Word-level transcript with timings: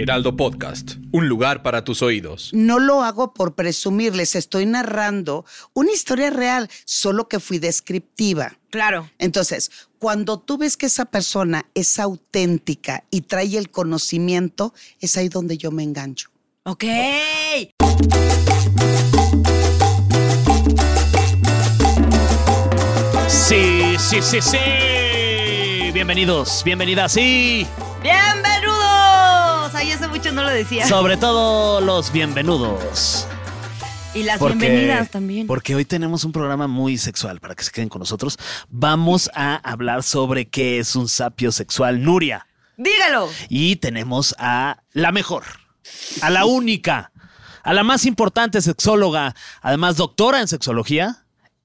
Heraldo 0.00 0.34
Podcast, 0.34 0.92
un 1.12 1.28
lugar 1.28 1.62
para 1.62 1.84
tus 1.84 2.00
oídos. 2.00 2.48
No 2.54 2.78
lo 2.78 3.02
hago 3.02 3.34
por 3.34 3.54
presumir, 3.54 4.16
les 4.16 4.34
estoy 4.34 4.64
narrando 4.64 5.44
una 5.74 5.92
historia 5.92 6.30
real, 6.30 6.70
solo 6.86 7.28
que 7.28 7.38
fui 7.38 7.58
descriptiva. 7.58 8.56
Claro. 8.70 9.10
Entonces, 9.18 9.70
cuando 9.98 10.38
tú 10.38 10.56
ves 10.56 10.78
que 10.78 10.86
esa 10.86 11.04
persona 11.04 11.66
es 11.74 11.98
auténtica 11.98 13.04
y 13.10 13.20
trae 13.20 13.58
el 13.58 13.70
conocimiento, 13.70 14.72
es 15.00 15.18
ahí 15.18 15.28
donde 15.28 15.58
yo 15.58 15.70
me 15.70 15.82
engancho. 15.82 16.30
Ok. 16.62 16.84
Sí, 23.28 23.96
sí, 23.98 24.22
sí, 24.22 24.40
sí. 24.40 25.92
Bienvenidos, 25.92 26.62
bienvenidas, 26.64 27.12
sí. 27.12 27.66
Ay, 29.80 29.92
hace 29.92 30.08
mucho 30.08 30.30
no 30.32 30.42
lo 30.42 30.50
decía. 30.50 30.86
Sobre 30.86 31.16
todo 31.16 31.80
los 31.80 32.12
bienvenidos. 32.12 33.26
y 34.12 34.24
las 34.24 34.38
Porque- 34.38 34.58
bienvenidas 34.58 35.08
también. 35.10 35.46
Porque 35.46 35.74
hoy 35.74 35.84
tenemos 35.86 36.24
un 36.24 36.32
programa 36.32 36.66
muy 36.66 36.98
sexual 36.98 37.40
para 37.40 37.54
que 37.54 37.64
se 37.64 37.70
queden 37.70 37.88
con 37.88 38.00
nosotros. 38.00 38.36
Vamos 38.68 39.30
a 39.34 39.54
hablar 39.56 40.02
sobre 40.02 40.48
qué 40.50 40.80
es 40.80 40.96
un 40.96 41.08
sapio 41.08 41.50
sexual, 41.50 42.02
Nuria. 42.02 42.46
Dígalo. 42.76 43.28
Y 43.48 43.76
tenemos 43.76 44.34
a 44.38 44.82
la 44.92 45.12
mejor, 45.12 45.44
a 46.20 46.28
la 46.28 46.44
única, 46.44 47.12
a 47.62 47.72
la 47.72 47.82
más 47.82 48.04
importante 48.04 48.60
sexóloga, 48.60 49.34
además 49.62 49.96
doctora 49.96 50.40
en 50.40 50.48
sexología, 50.48 51.19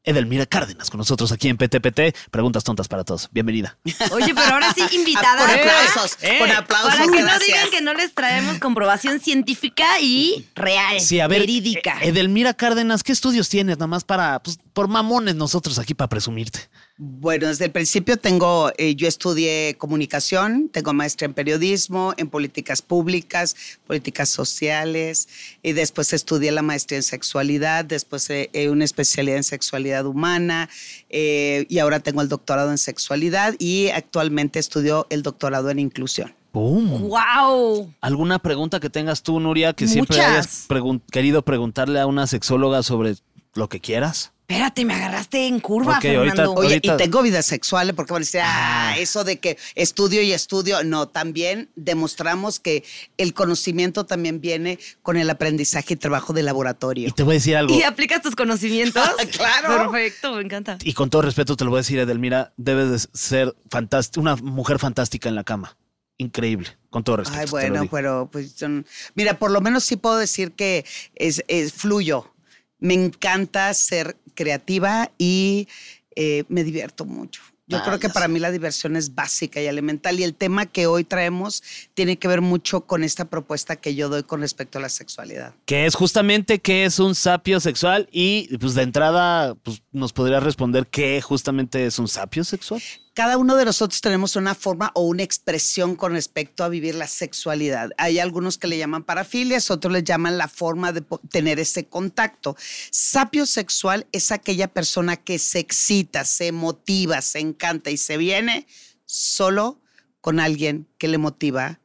Edelmira 0.06 0.46
Cárdenas, 0.46 0.90
con 0.90 1.00
nosotros 1.00 1.32
aquí 1.32 1.50
en 1.50 1.58
PTPT. 1.58 2.16
Preguntas 2.32 2.64
tontas 2.64 2.88
para 2.88 3.04
todos. 3.04 3.30
Bienvenida. 3.32 3.78
Oye, 4.12 4.34
pero 4.36 4.54
ahora 4.54 4.74
sí, 4.74 4.84
invitada. 4.96 5.38
Con 5.46 5.50
aplausos, 5.50 6.18
Eh, 6.22 6.38
con 6.40 6.52
aplausos. 6.52 6.92
Para 6.94 7.06
que 7.12 7.22
no 7.24 7.40
digan 7.40 7.70
que 7.72 7.82
no 7.82 7.94
les 7.94 8.14
traemos 8.14 8.60
comprobación 8.60 9.20
científica 9.20 10.00
y 10.00 10.48
real, 10.56 11.00
Sí, 11.02 11.20
a 11.20 11.28
ver. 11.28 11.40
verídica. 11.42 11.98
eh, 12.02 12.10
Edelmira 12.10 12.54
Cárdenas, 12.54 13.04
¿qué 13.04 13.12
estudios 13.12 13.50
tienes? 13.50 13.78
Nada 13.78 13.88
más 13.88 14.04
para, 14.04 14.40
pues, 14.44 14.60
por 14.74 14.88
mamones 14.88 15.36
nosotros 15.36 15.80
aquí 15.80 15.94
para 15.94 16.10
presumirte. 16.10 16.70
Bueno, 16.98 17.48
desde 17.48 17.66
el 17.66 17.72
principio 17.72 18.16
tengo, 18.16 18.72
eh, 18.78 18.96
yo 18.96 19.10
estudié 19.10 19.76
comunicación, 19.78 20.70
tengo 20.70 20.94
maestra 20.94 21.26
en 21.26 21.34
periodismo, 21.34 22.14
en 22.16 22.30
políticas 22.30 22.82
públicas, 22.82 23.54
políticas 23.86 24.30
sociales, 24.30 25.28
y 25.62 25.74
después 25.74 26.14
estudié 26.14 26.54
la 26.54 26.62
maestría 26.62 27.00
en 27.00 27.04
sexualidad, 27.04 27.84
después 27.84 28.30
eh, 28.30 28.50
eh, 28.54 28.70
una 28.70 28.86
especialidad 28.86 29.36
en 29.36 29.44
sexualidad 29.44 30.06
humana, 30.06 30.70
eh, 31.10 31.66
y 31.68 31.80
ahora 31.80 32.00
tengo 32.00 32.22
el 32.22 32.30
doctorado 32.30 32.72
en 32.72 32.78
sexualidad 32.78 33.56
y 33.60 33.90
actualmente 33.90 34.60
estudio 34.60 35.06
el 35.10 35.22
doctorado 35.22 35.70
en 35.70 35.80
inclusión. 35.80 36.34
¡Pum! 36.54 37.10
¡Wow! 37.10 37.94
¿Alguna 38.00 38.40
pregunta 38.40 38.80
que 38.80 38.90
tengas 38.90 39.22
tú, 39.22 39.42
Nuria, 39.42 39.74
que 39.74 39.90
siempre 39.90 40.22
hayas 40.22 40.70
pregun- 40.70 41.02
querido 41.12 41.42
preguntarle 41.42 42.00
a 42.00 42.08
una 42.08 42.26
sexóloga 42.26 42.84
sobre 42.84 43.16
lo 43.54 43.68
que 43.68 43.82
quieras? 43.82 44.32
Espérate, 44.48 44.86
me 44.86 44.94
agarraste 44.94 45.48
en 45.48 45.60
curva, 45.60 45.98
Ok, 45.98 46.06
ahorita- 46.06 46.20
Fernando. 46.36 46.54
Oye, 46.54 46.68
Ahorita- 46.76 46.94
y 46.94 46.98
tengo 46.98 47.24
vida 47.24 47.42
sexual, 47.42 47.96
porque 47.96 48.14
van 48.14 48.22
a 48.22 48.26
decir, 48.26 48.42
ah, 48.44 48.94
eso 49.00 49.24
de 49.24 49.40
que 49.40 49.58
estudio 49.74 50.22
y 50.22 50.34
estudio. 50.34 50.84
No, 50.84 51.08
también 51.08 51.72
demostramos 51.76 52.60
que 52.60 52.84
el 53.18 53.34
conocimiento 53.34 54.06
también 54.06 54.42
viene 54.42 54.78
con 55.02 55.18
el 55.18 55.32
aprendizaje 55.32 55.96
y 55.96 55.98
trabajo 55.98 56.32
de 56.32 56.44
laboratorio. 56.44 57.08
Y 57.08 57.12
te 57.12 57.24
voy 57.24 57.34
a 57.34 57.38
decir 57.38 57.56
algo. 57.56 57.74
¿Y 57.76 57.82
aplicas 57.82 58.22
tus 58.22 58.36
conocimientos? 58.36 59.04
Claro. 59.36 59.92
Perfecto, 59.92 60.34
me 60.36 60.42
encanta. 60.44 60.78
Y 60.84 60.94
con 60.94 61.10
todo 61.10 61.24
respeto 61.24 61.56
te 61.58 61.64
lo 61.64 61.72
voy 61.72 61.80
a 61.80 61.82
decir, 61.82 61.98
Edelmira, 61.98 62.54
debes 62.56 62.92
de 62.92 63.10
ser 63.18 63.56
fantástica, 63.72 64.22
una 64.22 64.36
mujer 64.36 64.78
fantástica 64.78 65.28
en 65.28 65.34
la 65.36 65.44
cama. 65.44 65.76
Increíble, 66.18 66.78
con 66.92 67.04
todo 67.04 67.18
respeto. 67.18 67.40
Ay, 67.42 67.48
bueno, 67.50 67.88
pero 67.92 68.30
pues 68.32 68.52
son- 68.52 68.86
mira, 69.16 69.40
por 69.40 69.50
lo 69.52 69.60
menos 69.60 69.84
sí 69.84 69.96
puedo 69.98 70.18
decir 70.18 70.52
que 70.54 70.86
es, 71.16 71.44
es 71.48 71.74
fluyo. 71.74 72.32
Me 72.80 72.94
encanta 72.94 73.74
ser 73.74 74.18
creativa 74.34 75.12
y 75.18 75.68
eh, 76.16 76.44
me 76.50 76.64
divierto 76.64 77.06
mucho. 77.06 77.42
Yo 77.68 77.80
Ah, 77.80 77.84
creo 77.84 77.98
que 78.00 78.10
para 78.10 78.28
sé. 78.28 78.32
mí 78.32 78.40
la 78.40 78.52
diversión 78.52 78.96
es 78.96 79.16
básica 79.16 79.60
y 79.60 79.66
elemental 79.66 80.20
y 80.20 80.24
el 80.24 80.36
tema 80.36 80.68
que 80.68 80.86
hoy 80.86 81.04
traemos 81.04 81.64
tiene 81.96 82.18
que 82.20 82.28
ver 82.28 82.42
mucho 82.42 82.82
con 82.86 83.04
esta 83.04 83.26
propuesta 83.26 83.76
que 83.76 83.96
yo 83.96 84.08
doy 84.08 84.22
con 84.22 84.42
respecto 84.42 84.78
a 84.78 84.82
la 84.82 84.90
sexualidad. 84.90 85.56
Que 85.66 85.88
es 85.88 85.96
justamente 85.96 86.60
qué 86.60 86.86
es 86.86 87.00
un 87.00 87.16
sapio 87.16 87.60
sexual 87.60 88.08
y 88.12 88.56
pues 88.60 88.76
de 88.76 88.84
entrada 88.84 89.56
pues, 89.56 89.82
nos 89.96 90.14
podría 90.14 90.40
responder 90.40 90.88
qué 90.88 91.22
justamente 91.22 91.86
es 91.86 92.00
un 92.00 92.08
sapio 92.08 92.44
sexual. 92.44 92.82
Cada 93.14 93.38
uno 93.38 93.56
de 93.56 93.64
nosotros 93.64 94.02
tenemos 94.02 94.36
una 94.36 94.54
forma 94.54 94.92
o 94.94 95.04
una 95.04 95.24
expresión 95.24 95.96
con 95.96 96.12
respecto 96.12 96.64
a 96.64 96.70
vivir 96.70 96.96
la 96.96 97.08
sexualidad. 97.08 97.92
Hay 97.98 98.20
algunos 98.20 98.58
que 98.58 98.68
le 98.68 98.78
llaman 98.78 99.04
parafilias, 99.04 99.72
otros 99.72 99.94
le 99.94 100.04
llaman 100.04 100.38
la 100.38 100.50
forma 100.50 100.92
de 100.92 101.02
tener 101.30 101.60
ese 101.60 101.88
contacto. 101.88 102.58
Sapio 102.92 103.46
sexual 103.46 104.06
es 104.12 104.32
aquella 104.32 104.68
persona 104.68 105.16
que 105.16 105.40
se 105.40 105.60
excita, 105.60 106.26
se 106.26 106.52
motiva, 106.52 107.22
se 107.22 107.40
encanta 107.40 107.90
y 107.90 107.98
se 107.98 108.18
viene 108.18 108.68
solo 109.06 109.80
con 110.20 110.40
alguien 110.40 110.88
que 110.98 111.08
le 111.08 111.18
motiva 111.18 111.80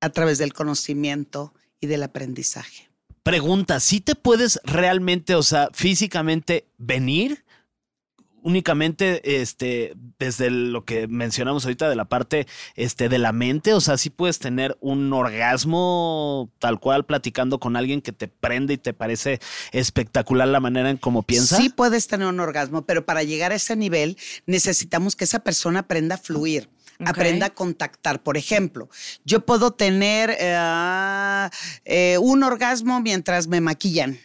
a 0.00 0.10
través 0.10 0.38
del 0.38 0.52
conocimiento 0.52 1.54
y 1.80 1.88
del 1.88 2.04
aprendizaje. 2.04 2.85
Pregunta, 3.26 3.80
¿sí 3.80 4.00
te 4.00 4.14
puedes 4.14 4.60
realmente, 4.62 5.34
o 5.34 5.42
sea, 5.42 5.68
físicamente 5.72 6.68
venir? 6.78 7.44
únicamente 8.42 9.42
este 9.42 9.94
desde 10.20 10.50
lo 10.50 10.84
que 10.84 11.08
mencionamos 11.08 11.64
ahorita 11.64 11.88
de 11.88 11.96
la 11.96 12.04
parte 12.04 12.46
este 12.76 13.08
de 13.08 13.18
la 13.18 13.32
mente, 13.32 13.74
o 13.74 13.80
sea, 13.80 13.98
sí 13.98 14.08
puedes 14.08 14.38
tener 14.38 14.78
un 14.80 15.12
orgasmo 15.12 16.52
tal 16.60 16.78
cual 16.78 17.04
platicando 17.04 17.58
con 17.58 17.74
alguien 17.74 18.02
que 18.02 18.12
te 18.12 18.28
prende 18.28 18.74
y 18.74 18.78
te 18.78 18.94
parece 18.94 19.40
espectacular 19.72 20.46
la 20.46 20.60
manera 20.60 20.90
en 20.90 20.96
cómo 20.96 21.24
piensa. 21.24 21.56
Sí 21.56 21.70
puedes 21.70 22.06
tener 22.06 22.28
un 22.28 22.38
orgasmo, 22.38 22.86
pero 22.86 23.04
para 23.04 23.24
llegar 23.24 23.50
a 23.50 23.56
ese 23.56 23.74
nivel 23.74 24.16
necesitamos 24.46 25.16
que 25.16 25.24
esa 25.24 25.40
persona 25.40 25.80
aprenda 25.80 26.14
a 26.14 26.18
fluir. 26.18 26.70
Aprenda 27.04 27.46
a 27.46 27.50
contactar. 27.50 28.22
Por 28.22 28.36
ejemplo, 28.36 28.88
yo 29.24 29.44
puedo 29.44 29.72
tener 29.72 30.36
eh, 30.38 31.48
eh, 31.84 32.18
un 32.20 32.42
orgasmo 32.42 33.00
mientras 33.00 33.46
me 33.46 33.60
maquillan. 33.60 34.18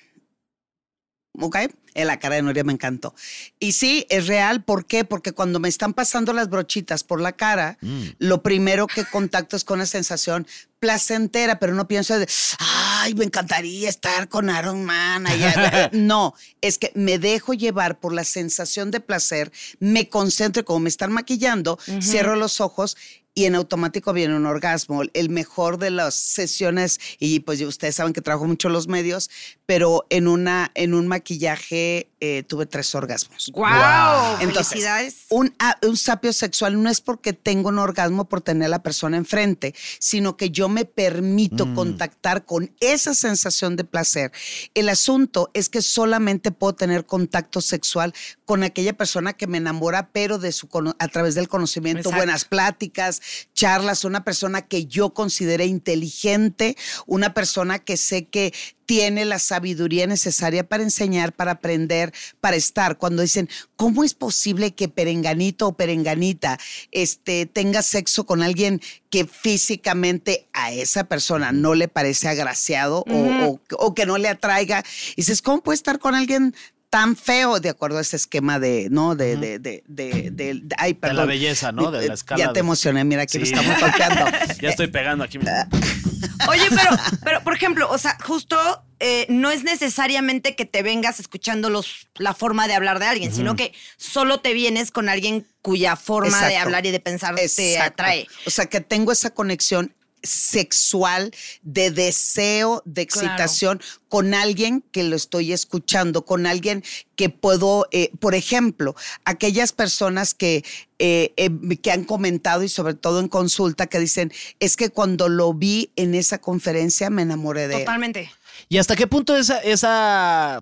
¿Ok? 1.41 1.57
En 1.93 2.07
la 2.07 2.19
cara 2.19 2.35
de 2.35 2.41
Nuria 2.41 2.63
me 2.63 2.71
encantó. 2.71 3.13
Y 3.59 3.73
sí, 3.73 4.05
es 4.09 4.27
real. 4.27 4.63
¿Por 4.63 4.85
qué? 4.85 5.03
Porque 5.03 5.33
cuando 5.33 5.59
me 5.59 5.67
están 5.67 5.93
pasando 5.93 6.31
las 6.31 6.49
brochitas 6.49 7.03
por 7.03 7.19
la 7.19 7.33
cara, 7.33 7.77
Mm. 7.81 8.03
lo 8.19 8.41
primero 8.43 8.87
que 8.87 9.03
contacto 9.03 9.57
es 9.57 9.63
con 9.65 9.79
una 9.79 9.85
sensación 9.85 10.47
placentera, 10.79 11.59
pero 11.59 11.73
no 11.75 11.87
pienso 11.87 12.17
de, 12.17 12.27
ay, 12.59 13.13
me 13.15 13.25
encantaría 13.25 13.87
estar 13.89 14.29
con 14.29 14.49
Aaron 14.49 14.83
Man. 14.85 15.27
allá". 15.27 15.89
no, 15.93 16.33
es 16.61 16.77
que 16.77 16.91
me 16.95 17.19
dejo 17.19 17.53
llevar 17.53 17.99
por 17.99 18.13
la 18.13 18.23
sensación 18.23 18.89
de 18.89 18.99
placer, 18.99 19.51
me 19.79 20.09
concentro 20.09 20.61
y 20.61 20.63
como 20.65 20.79
me 20.79 20.89
están 20.89 21.11
maquillando, 21.11 21.77
cierro 22.01 22.35
los 22.35 22.61
ojos 22.61 22.97
y 23.33 23.45
en 23.45 23.55
automático 23.55 24.13
viene 24.13 24.35
un 24.35 24.45
orgasmo. 24.45 25.01
El 25.13 25.29
mejor 25.29 25.77
de 25.77 25.91
las 25.91 26.15
sesiones, 26.15 26.99
y 27.19 27.41
pues 27.41 27.61
ustedes 27.61 27.95
saben 27.95 28.13
que 28.13 28.21
trabajo 28.21 28.45
mucho 28.45 28.69
los 28.69 28.87
medios, 28.87 29.29
pero 29.65 30.05
en, 30.09 30.27
una, 30.27 30.71
en 30.75 30.93
un 30.93 31.07
maquillaje 31.07 32.10
eh, 32.23 32.43
tuve 32.43 32.67
tres 32.67 32.93
orgasmos. 32.93 33.49
¡Guau! 33.51 34.37
Entonces, 34.41 34.67
¡Felicidades! 34.67 35.25
Un, 35.29 35.55
ah, 35.57 35.75
un 35.81 35.97
sapio 35.97 36.31
sexual 36.33 36.81
no 36.81 36.87
es 36.87 37.01
porque 37.01 37.33
tengo 37.33 37.69
un 37.69 37.79
orgasmo 37.79 38.29
por 38.29 38.41
tener 38.41 38.67
a 38.67 38.69
la 38.69 38.83
persona 38.83 39.17
enfrente, 39.17 39.73
sino 39.97 40.37
que 40.37 40.51
yo 40.51 40.69
me 40.69 40.85
permito 40.85 41.73
contactar 41.73 42.45
con 42.45 42.75
esa 42.79 43.15
sensación 43.15 43.75
de 43.75 43.85
placer. 43.85 44.31
El 44.75 44.89
asunto 44.89 45.49
es 45.55 45.67
que 45.67 45.81
solamente 45.81 46.51
puedo 46.51 46.75
tener 46.75 47.07
contacto 47.07 47.59
sexual 47.59 48.13
con 48.45 48.61
aquella 48.61 48.93
persona 48.93 49.33
que 49.33 49.47
me 49.47 49.57
enamora, 49.57 50.11
pero 50.11 50.37
de 50.37 50.51
su, 50.51 50.69
a 50.99 51.07
través 51.07 51.33
del 51.33 51.47
conocimiento, 51.47 52.09
Exacto. 52.09 52.17
buenas 52.17 52.45
pláticas, 52.45 53.21
charlas, 53.55 54.05
una 54.05 54.23
persona 54.23 54.61
que 54.61 54.85
yo 54.85 55.15
considere 55.15 55.65
inteligente, 55.65 56.77
una 57.07 57.33
persona 57.33 57.79
que 57.79 57.97
sé 57.97 58.27
que 58.27 58.53
tiene 58.91 59.23
la 59.23 59.39
sabiduría 59.39 60.05
necesaria 60.05 60.67
para 60.67 60.83
enseñar, 60.83 61.31
para 61.31 61.51
aprender, 61.53 62.11
para 62.41 62.57
estar. 62.57 62.97
Cuando 62.97 63.21
dicen, 63.21 63.47
¿cómo 63.77 64.03
es 64.03 64.13
posible 64.13 64.71
que 64.75 64.89
perenganito 64.89 65.67
o 65.69 65.77
perenganita 65.77 66.59
este, 66.91 67.45
tenga 67.45 67.83
sexo 67.83 68.25
con 68.25 68.43
alguien 68.43 68.81
que 69.09 69.25
físicamente 69.25 70.49
a 70.51 70.73
esa 70.73 71.05
persona 71.05 71.53
no 71.53 71.73
le 71.73 71.87
parece 71.87 72.27
agraciado 72.27 73.05
o- 73.09 73.45
o, 73.45 73.61
o 73.77 73.93
que 73.95 74.05
no 74.05 74.17
le 74.17 74.27
atraiga? 74.27 74.83
Y 75.15 75.21
dices, 75.21 75.41
¿cómo 75.41 75.63
puede 75.63 75.75
estar 75.77 75.97
con 75.97 76.13
alguien 76.13 76.53
tan 76.89 77.15
feo 77.15 77.61
de 77.61 77.69
acuerdo 77.69 77.99
a 77.99 78.01
ese 78.01 78.17
esquema 78.17 78.59
de, 78.59 78.89
¿no? 78.91 79.15
De, 79.15 79.37
de, 79.37 79.57
de, 79.59 79.85
de, 79.87 80.31
de- 80.31 80.53
de- 80.55 80.75
ay, 80.77 80.91
De 80.91 80.99
perdón. 80.99 81.15
la 81.15 81.25
belleza, 81.27 81.71
¿no? 81.71 81.91
De 81.91 82.05
la 82.09 82.13
escala. 82.13 82.39
Ya 82.43 82.47
te 82.49 82.55
de- 82.55 82.59
emocioné, 82.59 83.05
mira, 83.05 83.21
aquí 83.21 83.33
Sí. 83.33 83.39
lo 83.39 83.45
estamos 83.45 83.79
golpeando. 83.79 84.25
Ya 84.61 84.69
estoy 84.69 84.87
pegando 84.87 85.23
aquí. 85.23 85.39
Oye, 86.49 86.67
pero, 86.69 86.89
pero 87.23 87.43
por 87.43 87.53
ejemplo, 87.53 87.89
o 87.89 87.97
sea, 87.97 88.17
justo 88.23 88.57
eh, 88.99 89.25
no 89.29 89.51
es 89.51 89.63
necesariamente 89.63 90.55
que 90.55 90.65
te 90.65 90.83
vengas 90.83 91.19
escuchando 91.19 91.69
los, 91.69 92.07
la 92.15 92.33
forma 92.33 92.67
de 92.67 92.75
hablar 92.75 92.99
de 92.99 93.05
alguien, 93.05 93.33
sino 93.33 93.55
que 93.55 93.73
solo 93.97 94.41
te 94.41 94.53
vienes 94.53 94.91
con 94.91 95.09
alguien 95.09 95.47
cuya 95.61 95.95
forma 95.95 96.47
de 96.47 96.57
hablar 96.57 96.85
y 96.85 96.91
de 96.91 96.99
pensar 96.99 97.35
te 97.35 97.79
atrae. 97.79 98.27
O 98.45 98.49
sea, 98.49 98.67
que 98.67 98.81
tengo 98.81 99.11
esa 99.11 99.31
conexión 99.31 99.95
sexual, 100.23 101.31
de 101.63 101.91
deseo, 101.91 102.81
de 102.85 103.07
Claro. 103.07 103.27
excitación 103.27 103.81
con 104.09 104.33
alguien 104.33 104.83
que 104.91 105.03
lo 105.03 105.15
estoy 105.15 105.53
escuchando, 105.53 106.25
con 106.25 106.45
alguien 106.45 106.83
que 107.15 107.29
puedo, 107.29 107.87
eh, 107.91 108.11
por 108.19 108.35
ejemplo, 108.35 108.95
aquellas 109.25 109.71
personas 109.73 110.33
que, 110.33 110.63
eh, 110.99 111.33
eh, 111.37 111.77
que 111.81 111.91
han 111.91 112.03
comentado 112.03 112.63
y 112.63 112.69
sobre 112.69 112.93
todo 112.93 113.19
en 113.19 113.27
consulta 113.27 113.87
que 113.87 113.99
dicen, 113.99 114.31
es 114.59 114.75
que 114.75 114.89
cuando 114.89 115.29
lo 115.29 115.53
vi 115.53 115.91
en 115.95 116.13
esa 116.15 116.39
conferencia 116.39 117.09
me 117.09 117.21
enamoré 117.21 117.67
de 117.67 117.75
él. 117.75 117.79
Totalmente. 117.81 118.31
¿Y 118.69 118.77
hasta 118.77 118.95
qué 118.95 119.07
punto 119.07 119.35
esa, 119.35 119.59
esa 119.59 120.61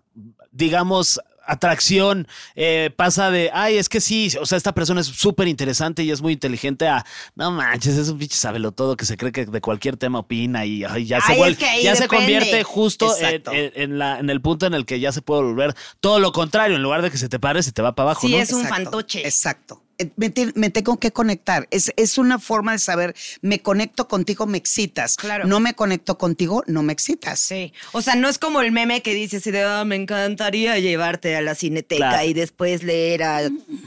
digamos, 0.51 1.19
atracción 1.51 2.27
eh, 2.55 2.91
pasa 2.95 3.31
de, 3.31 3.49
ay, 3.53 3.77
es 3.77 3.89
que 3.89 4.01
sí, 4.01 4.31
o 4.39 4.45
sea, 4.45 4.57
esta 4.57 4.73
persona 4.73 5.01
es 5.01 5.07
súper 5.07 5.47
interesante 5.47 6.03
y 6.03 6.11
es 6.11 6.21
muy 6.21 6.33
inteligente 6.33 6.87
a, 6.87 7.05
no 7.35 7.51
manches, 7.51 7.95
es 7.97 8.09
un 8.09 8.17
pinche 8.17 8.35
sabelo 8.37 8.71
todo 8.71 8.95
que 8.97 9.05
se 9.05 9.17
cree 9.17 9.31
que 9.31 9.45
de 9.45 9.61
cualquier 9.61 9.97
tema 9.97 10.19
opina 10.19 10.65
y 10.65 10.83
ay, 10.83 11.05
ya 11.05 11.19
se 11.21 11.31
Ay, 11.31 11.33
es 11.33 11.37
vuelve, 11.39 11.57
que 11.57 11.83
ya 11.83 11.95
se 11.95 12.07
convierte 12.07 12.63
justo 12.63 13.15
en, 13.17 13.25
Exacto. 13.25 13.51
en- 13.53 13.71
en 13.75 13.97
la, 13.99 14.19
en 14.19 14.29
el 14.29 14.41
punto 14.41 14.65
en 14.65 14.73
el 14.73 14.85
que 14.85 14.99
ya 14.99 15.11
se 15.11 15.21
puede 15.21 15.41
volver 15.43 15.75
todo 15.99 16.19
lo 16.19 16.31
contrario, 16.31 16.75
en 16.75 16.83
lugar 16.83 17.01
de 17.01 17.11
que 17.11 17.17
se 17.17 17.29
te 17.29 17.39
pare, 17.39 17.61
se 17.63 17.71
te 17.71 17.81
va 17.81 17.93
para 17.95 18.11
abajo, 18.11 18.27
Sí, 18.27 18.33
¿no? 18.33 18.39
es 18.41 18.51
un 18.51 18.65
fantoche. 18.65 19.25
Exacto. 19.25 19.83
Eh, 19.99 20.09
Me, 20.15 20.29
te- 20.29 20.51
me 20.55 20.69
tengo 20.71 20.97
que 20.97 21.11
conectar. 21.11 21.67
Es, 21.71 21.91
es 21.97 22.17
una 22.17 22.39
forma 22.39 22.71
de 22.71 22.79
saber, 22.79 23.15
me 23.41 23.59
conecto 23.61 24.07
contigo, 24.07 24.47
me 24.47 24.57
excitas. 24.57 25.15
Claro. 25.17 25.45
No 25.45 25.59
me 25.59 25.73
conecto 25.75 26.17
contigo, 26.17 26.63
no 26.67 26.81
me 26.83 26.93
excitas. 26.93 27.39
Sí. 27.39 27.73
O 27.91 28.01
sea, 28.01 28.15
no 28.15 28.27
es 28.29 28.39
como 28.39 28.61
el 28.61 28.71
meme 28.71 29.01
que 29.01 29.13
dice 29.13 29.37
así 29.37 29.51
de, 29.51 29.61
"Ah, 29.63 29.83
me 29.85 29.95
encantaría 29.97 30.79
llevarte 30.79 31.35
a 31.35 31.41
la 31.41 31.53
cineteca 31.53 32.09
Claro. 32.09 32.27
y 32.27 32.33
después 32.33 32.81
leer 32.83 33.23
a, 33.23 33.41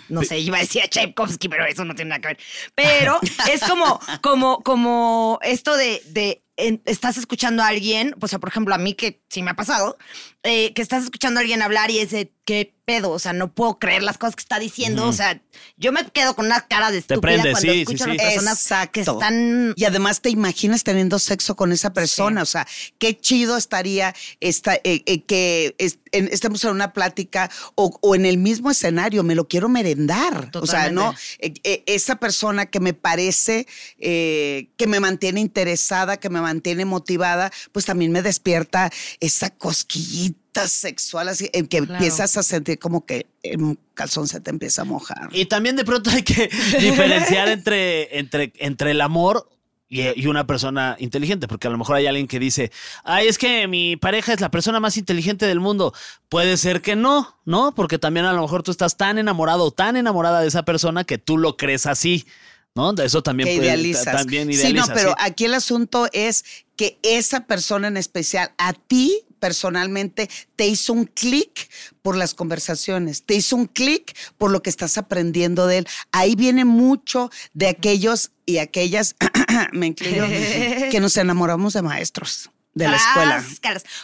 no 0.08 0.22
sé, 0.22 0.38
iba 0.38 0.58
a 0.58 0.60
decir 0.60 0.82
a 0.82 0.88
Tchaikovsky, 0.88 1.48
pero 1.48 1.66
eso 1.66 1.84
no 1.84 1.94
tiene 1.94 2.10
nada 2.10 2.20
que 2.20 2.28
ver. 2.28 2.38
Pero 2.74 3.18
es 3.52 3.62
como, 3.62 3.98
como, 4.20 4.62
como 4.62 5.38
esto 5.42 5.76
de, 5.76 6.02
de 6.10 6.42
en- 6.56 6.82
estás 6.84 7.16
escuchando 7.16 7.62
a 7.62 7.68
alguien, 7.68 8.14
o 8.20 8.28
sea, 8.28 8.38
por 8.38 8.48
ejemplo, 8.50 8.74
a 8.74 8.78
mí 8.78 8.94
que 8.94 9.22
sí 9.28 9.42
me 9.42 9.50
ha 9.52 9.56
pasado, 9.56 9.96
eh, 10.42 10.72
que 10.74 10.82
estás 10.82 11.04
escuchando 11.04 11.38
a 11.38 11.42
alguien 11.42 11.62
hablar 11.62 11.90
y 11.90 11.98
es 11.98 12.10
de, 12.10 12.32
¿qué 12.44 12.74
pedo? 12.84 13.10
O 13.10 13.18
sea, 13.20 13.32
no 13.32 13.52
puedo 13.54 13.78
creer 13.78 14.02
las 14.02 14.18
cosas 14.18 14.34
que 14.36 14.40
está 14.42 14.58
diciendo. 14.58 15.06
O 15.06 15.12
sea, 15.12 15.40
yo 15.76 15.92
me 15.92 16.04
quedo 16.10 16.34
con 16.34 16.46
una 16.46 16.60
cara 16.66 16.90
de 16.90 16.98
estúpida 16.98 17.20
prende, 17.20 17.52
cuando 17.52 17.72
sí, 17.72 17.80
escucho 17.82 18.04
sí, 18.04 18.10
a 18.10 18.12
sí. 18.12 18.18
las 18.18 18.26
personas 18.34 18.58
que 18.90 19.00
Exacto. 19.00 19.12
están... 19.20 19.72
Y 19.76 19.84
además 19.84 20.20
te 20.20 20.30
imaginas 20.30 20.82
teniendo 20.82 21.18
sexo 21.20 21.54
con 21.54 21.70
esa 21.72 21.92
persona. 21.92 22.42
O 22.42 22.46
sea, 22.46 22.66
qué 22.98 23.16
chido 23.18 23.56
estaría 23.56 24.14
esta, 24.40 24.74
eh, 24.74 25.02
eh, 25.06 25.22
que 25.22 25.76
es- 25.78 26.00
en- 26.10 26.28
estemos 26.32 26.64
en 26.64 26.70
una 26.72 26.92
plática 26.92 27.48
o, 27.76 27.96
o 28.02 28.14
en 28.16 28.26
el 28.26 28.36
mismo 28.38 28.70
escenario. 28.72 29.22
Me 29.22 29.36
lo 29.36 29.46
quiero 29.46 29.68
merendar. 29.68 30.50
O 30.54 30.66
sea, 30.66 30.90
¿no? 30.90 31.14
Eh, 31.38 31.54
eh, 31.62 31.84
esa 31.86 32.16
persona 32.16 32.66
que 32.66 32.80
me 32.80 32.92
parece 32.94 33.68
eh, 34.00 34.68
que 34.76 34.88
me 34.88 34.98
mantiene 34.98 35.40
interesada, 35.40 36.16
que 36.18 36.28
me 36.28 36.40
mantiene 36.42 36.84
motivada, 36.84 37.50
pues 37.72 37.86
también 37.86 38.12
me 38.12 38.20
despierta 38.22 38.90
esa 39.20 39.50
cosquillita 39.50 40.68
sexual, 40.68 41.28
así, 41.28 41.48
en 41.54 41.66
que 41.66 41.78
Claro. 41.78 41.94
empiezas 41.94 42.36
a 42.36 42.42
sentir 42.42 42.78
como 42.78 43.06
que 43.06 43.26
un 43.56 43.78
calzón 43.94 44.28
se 44.28 44.40
te 44.40 44.50
empieza 44.50 44.82
a 44.82 44.84
mojar. 44.84 45.28
Y 45.32 45.46
también 45.46 45.76
de 45.76 45.84
pronto 45.84 46.10
hay 46.10 46.22
que 46.22 46.48
diferenciar 46.80 47.48
entre, 47.48 48.18
entre, 48.18 48.52
entre 48.58 48.90
el 48.90 49.00
amor 49.00 49.48
y, 49.88 50.02
y 50.20 50.26
una 50.26 50.46
persona 50.46 50.96
inteligente, 50.98 51.48
porque 51.48 51.66
a 51.68 51.70
lo 51.70 51.78
mejor 51.78 51.96
hay 51.96 52.06
alguien 52.06 52.26
que 52.26 52.38
dice, 52.38 52.70
ay, 53.04 53.28
es 53.28 53.36
que 53.38 53.66
mi 53.68 53.96
pareja 53.96 54.32
es 54.32 54.40
la 54.40 54.50
persona 54.50 54.80
más 54.80 54.96
inteligente 54.96 55.46
del 55.46 55.60
mundo. 55.60 55.92
Puede 56.28 56.56
ser 56.56 56.80
que 56.82 56.96
no, 56.96 57.38
¿no? 57.44 57.74
Porque 57.74 57.98
también 57.98 58.26
a 58.26 58.32
lo 58.32 58.40
mejor 58.42 58.62
tú 58.62 58.70
estás 58.70 58.96
tan 58.96 59.18
enamorado 59.18 59.64
o 59.64 59.70
tan 59.70 59.96
enamorada 59.96 60.40
de 60.40 60.48
esa 60.48 60.64
persona 60.64 61.04
que 61.04 61.18
tú 61.18 61.36
lo 61.38 61.56
crees 61.58 61.86
así, 61.86 62.26
¿no? 62.74 62.92
De 62.92 63.04
Eso 63.04 63.22
también 63.22 63.48
que 63.48 63.56
puede- 63.56 63.68
idealizas. 63.68 64.16
También 64.16 64.52
sí, 64.52 64.72
no, 64.72 64.86
pero 64.88 65.10
sí. 65.10 65.16
aquí 65.18 65.44
el 65.44 65.54
asunto 65.54 66.08
es 66.12 66.44
que 66.76 66.98
esa 67.02 67.46
persona 67.46 67.88
en 67.88 67.96
especial, 67.96 68.52
a 68.58 68.72
ti 68.72 69.24
personalmente, 69.38 70.30
te 70.54 70.68
hizo 70.68 70.92
un 70.92 71.04
clic 71.04 71.68
por 72.00 72.16
las 72.16 72.32
conversaciones, 72.32 73.24
te 73.24 73.34
hizo 73.34 73.56
un 73.56 73.66
clic 73.66 74.16
por 74.38 74.52
lo 74.52 74.62
que 74.62 74.70
estás 74.70 74.96
aprendiendo 74.98 75.66
de 75.66 75.78
él. 75.78 75.88
Ahí 76.12 76.36
viene 76.36 76.64
mucho 76.64 77.28
de 77.52 77.66
aquellos 77.66 78.30
y 78.46 78.58
aquellas, 78.58 79.16
me 79.72 79.88
incluyo, 79.88 80.24
que 80.92 81.00
nos 81.00 81.16
enamoramos 81.16 81.72
de 81.72 81.82
maestros 81.82 82.50
de 82.74 82.88
la 82.88 82.96
escuela. 82.96 83.44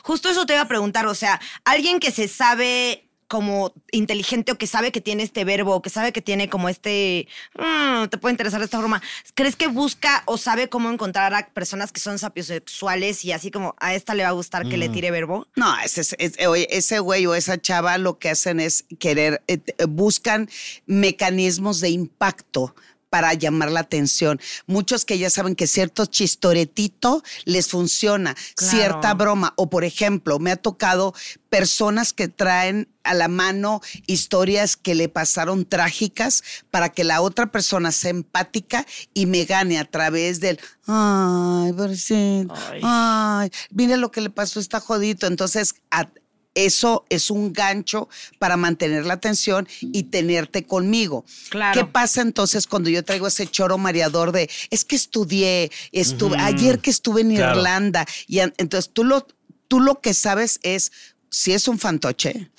Justo 0.03 0.29
eso 0.29 0.45
te 0.45 0.55
iba 0.55 0.63
a 0.63 0.69
preguntar, 0.69 1.07
o 1.07 1.15
sea, 1.15 1.41
alguien 1.65 2.01
que 2.01 2.11
se 2.11 2.27
sabe 2.29 3.08
como 3.29 3.73
inteligente 3.93 4.53
o 4.53 4.59
que 4.59 4.67
sabe 4.67 4.91
que 4.91 5.01
tiene 5.03 5.23
este 5.23 5.45
verbo 5.45 5.75
o 5.75 5.83
que 5.83 5.91
sabe 5.91 6.13
que 6.13 6.23
tiene 6.23 6.49
como 6.49 6.69
este, 6.71 7.29
mm, 7.59 8.07
te 8.09 8.17
puede 8.19 8.33
interesar 8.33 8.59
de 8.61 8.65
esta 8.65 8.79
forma, 8.81 9.03
¿crees 9.35 9.55
que 9.55 9.67
busca 9.67 10.23
o 10.25 10.39
sabe 10.39 10.69
cómo 10.71 10.91
encontrar 10.91 11.35
a 11.35 11.47
personas 11.49 11.93
que 11.93 12.01
son 12.01 12.19
sapiosexuales 12.19 13.25
y 13.27 13.33
así 13.33 13.51
como 13.51 13.75
a 13.81 13.95
esta 13.95 14.15
le 14.15 14.23
va 14.23 14.31
a 14.31 14.33
gustar 14.33 14.67
que 14.69 14.77
Mm. 14.77 14.81
le 14.81 14.89
tire 14.89 15.11
verbo? 15.11 15.47
No, 15.57 15.73
ese, 15.85 16.01
es- 16.01 16.17
es- 16.19 16.47
oye, 16.47 16.67
ese 16.71 16.99
güey 17.01 17.27
o 17.27 17.35
esa 17.35 17.61
chava 17.61 17.99
lo 17.99 18.19
que 18.19 18.31
hacen 18.31 18.61
es 18.61 18.85
querer, 18.99 19.43
eh, 19.47 19.59
buscan 19.87 20.49
mecanismos 20.87 21.81
de 21.81 21.91
impacto 21.91 22.75
para 23.11 23.35
llamar 23.35 23.71
la 23.71 23.81
atención. 23.81 24.41
Muchos 24.67 25.05
que 25.05 25.19
ya 25.19 25.31
saben 25.31 25.55
que 25.55 25.67
cierto 25.67 26.07
chistoretito 26.07 27.23
les 27.45 27.69
funciona, 27.69 28.35
Claro. 28.55 28.77
cierta 28.77 29.15
broma. 29.15 29.55
O 29.57 29.71
por 29.71 29.85
ejemplo, 29.85 30.39
me 30.39 30.51
ha 30.51 30.57
tocado 30.57 31.15
personas 31.51 32.13
que 32.13 32.29
traen 32.29 32.89
a 33.05 33.15
la 33.15 33.29
mano 33.29 33.81
historias 34.07 34.77
que 34.77 34.95
le 34.95 35.09
pasaron 35.09 35.65
trágicas 35.65 36.43
para 36.71 36.91
que 36.91 37.05
la 37.05 37.23
otra 37.23 37.51
persona 37.51 37.91
sea 37.91 38.11
empática 38.11 38.87
y 39.15 39.25
me 39.27 39.45
gane 39.47 39.79
a 39.79 39.85
través 39.87 40.41
del, 40.41 40.61
ay, 40.87 41.73
pobrecito, 41.73 42.53
Ay. 42.71 42.81
ay, 42.83 43.51
mire 43.71 43.97
lo 43.97 44.11
que 44.11 44.21
le 44.21 44.29
pasó, 44.31 44.61
está 44.61 44.81
jodito. 44.81 45.27
Entonces, 45.27 45.75
a- 45.91 46.09
eso 46.59 47.05
es 47.09 47.31
un 47.31 47.53
gancho 47.53 48.09
para 48.39 48.57
mantener 48.57 49.07
la 49.07 49.15
atención 49.15 49.69
y 49.81 50.05
tenerte 50.05 50.65
conmigo. 50.65 51.25
Claro. 51.51 51.79
¿Qué 51.79 51.87
pasa 51.87 52.21
entonces 52.21 52.67
cuando 52.67 52.91
yo 52.91 53.05
traigo 53.05 53.29
ese 53.29 53.47
choro 53.47 53.79
mareador 53.79 54.33
de, 54.33 54.51
es 54.71 54.85
que 54.85 54.97
estudié, 54.97 55.71
estuve, 55.93 56.37
ayer 56.39 56.81
que 56.81 56.91
estuve 56.91 57.21
en 57.21 57.37
Claro. 57.37 57.59
Irlanda, 57.59 58.07
y 58.27 58.41
entonces 58.41 58.91
tú 58.93 59.05
lo, 59.05 59.27
tú 59.69 59.81
lo 59.81 60.01
que 60.01 60.15
sabes 60.15 60.59
es 60.63 60.91
si 61.31 61.53
es 61.53 61.69
un 61.69 61.79
fantoche, 61.79 62.51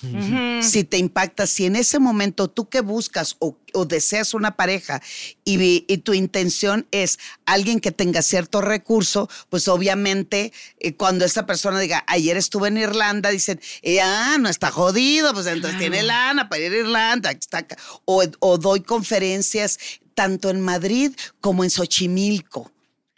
si 0.62 0.84
te 0.84 0.96
impacta, 0.96 1.46
si 1.46 1.66
en 1.66 1.76
ese 1.76 1.98
momento 1.98 2.48
tú 2.48 2.68
que 2.68 2.80
buscas 2.80 3.36
o, 3.40 3.56
o 3.72 3.84
deseas 3.84 4.34
una 4.34 4.56
pareja 4.56 5.02
y, 5.44 5.98
tu 5.98 6.14
intención 6.14 6.86
es 6.92 7.18
alguien 7.46 7.80
que 7.80 7.90
tenga 7.90 8.22
cierto 8.22 8.60
recurso, 8.60 9.28
pues 9.48 9.68
obviamente 9.68 10.52
eh, 10.78 10.94
cuando 10.94 11.24
esa 11.24 11.46
persona 11.46 11.80
diga, 11.80 12.04
ayer 12.06 12.36
estuve 12.36 12.68
en 12.68 12.78
Irlanda, 12.78 13.30
dicen, 13.30 13.60
eh, 13.82 14.00
ah, 14.00 14.36
no 14.40 14.48
está 14.48 14.70
jodido, 14.70 15.34
pues 15.34 15.46
entonces 15.46 15.78
tiene 15.78 16.02
lana 16.02 16.48
para 16.48 16.62
ir 16.62 16.72
a 16.72 16.76
Irlanda. 16.76 17.30
está. 17.32 17.66
O, 18.04 18.22
o 18.38 18.58
doy 18.58 18.80
conferencias 18.80 19.78
tanto 20.14 20.50
en 20.50 20.60
Madrid 20.60 21.12
como 21.40 21.64
en 21.64 21.70
Xochimilco. 21.70 22.70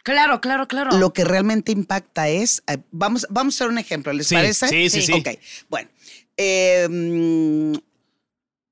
Claro, 0.03 0.41
claro, 0.41 0.67
claro. 0.67 0.97
Lo 0.97 1.13
que 1.13 1.23
realmente 1.23 1.71
impacta 1.71 2.27
es, 2.29 2.61
eh, 2.67 2.77
vamos, 2.91 3.25
vamos 3.29 3.55
a 3.55 3.57
hacer 3.57 3.69
un 3.71 3.77
ejemplo, 3.77 4.11
¿les 4.13 4.27
Sí, 4.27 4.35
parece? 4.35 4.67
sí, 4.67 4.89
sí, 4.89 5.01
sí. 5.01 5.13
Ok, 5.13 5.29
bueno. 5.69 5.89
eh, 6.37 6.87
mm, 6.89 7.73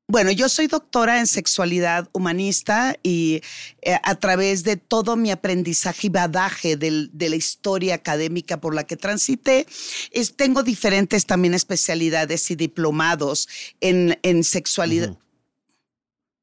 bueno, 0.10 0.32
yo 0.32 0.50
soy 0.50 0.68
doctora 0.68 1.20
en 1.20 1.28
sexualidad 1.28 2.10
humanista 2.12 2.98
y 3.02 3.42
eh, 3.82 3.98
a 4.04 4.16
través 4.16 4.66
de 4.66 4.76
todo 4.76 5.16
mi 5.16 5.32
aprendizaje 5.32 6.08
y 6.08 6.10
badaje 6.10 6.76
del- 6.76 7.10
de 7.14 7.30
la 7.30 7.38
historia 7.38 7.96
académica 7.96 8.60
por 8.60 8.76
la 8.76 8.84
que 8.84 8.98
transité, 8.98 9.66
es- 10.12 10.36
tengo 10.36 10.64
diferentes 10.64 11.26
también 11.26 11.54
especialidades 11.54 12.52
y 12.52 12.56
diplomados 12.58 13.48
en, 13.80 14.20
en 14.24 14.44
sexualidad. 14.44 15.16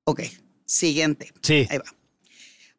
Ok, 0.05 0.23
siguiente. 0.65 1.31
Sí. 1.43 1.67
Ahí 1.69 1.77
va. 1.77 1.85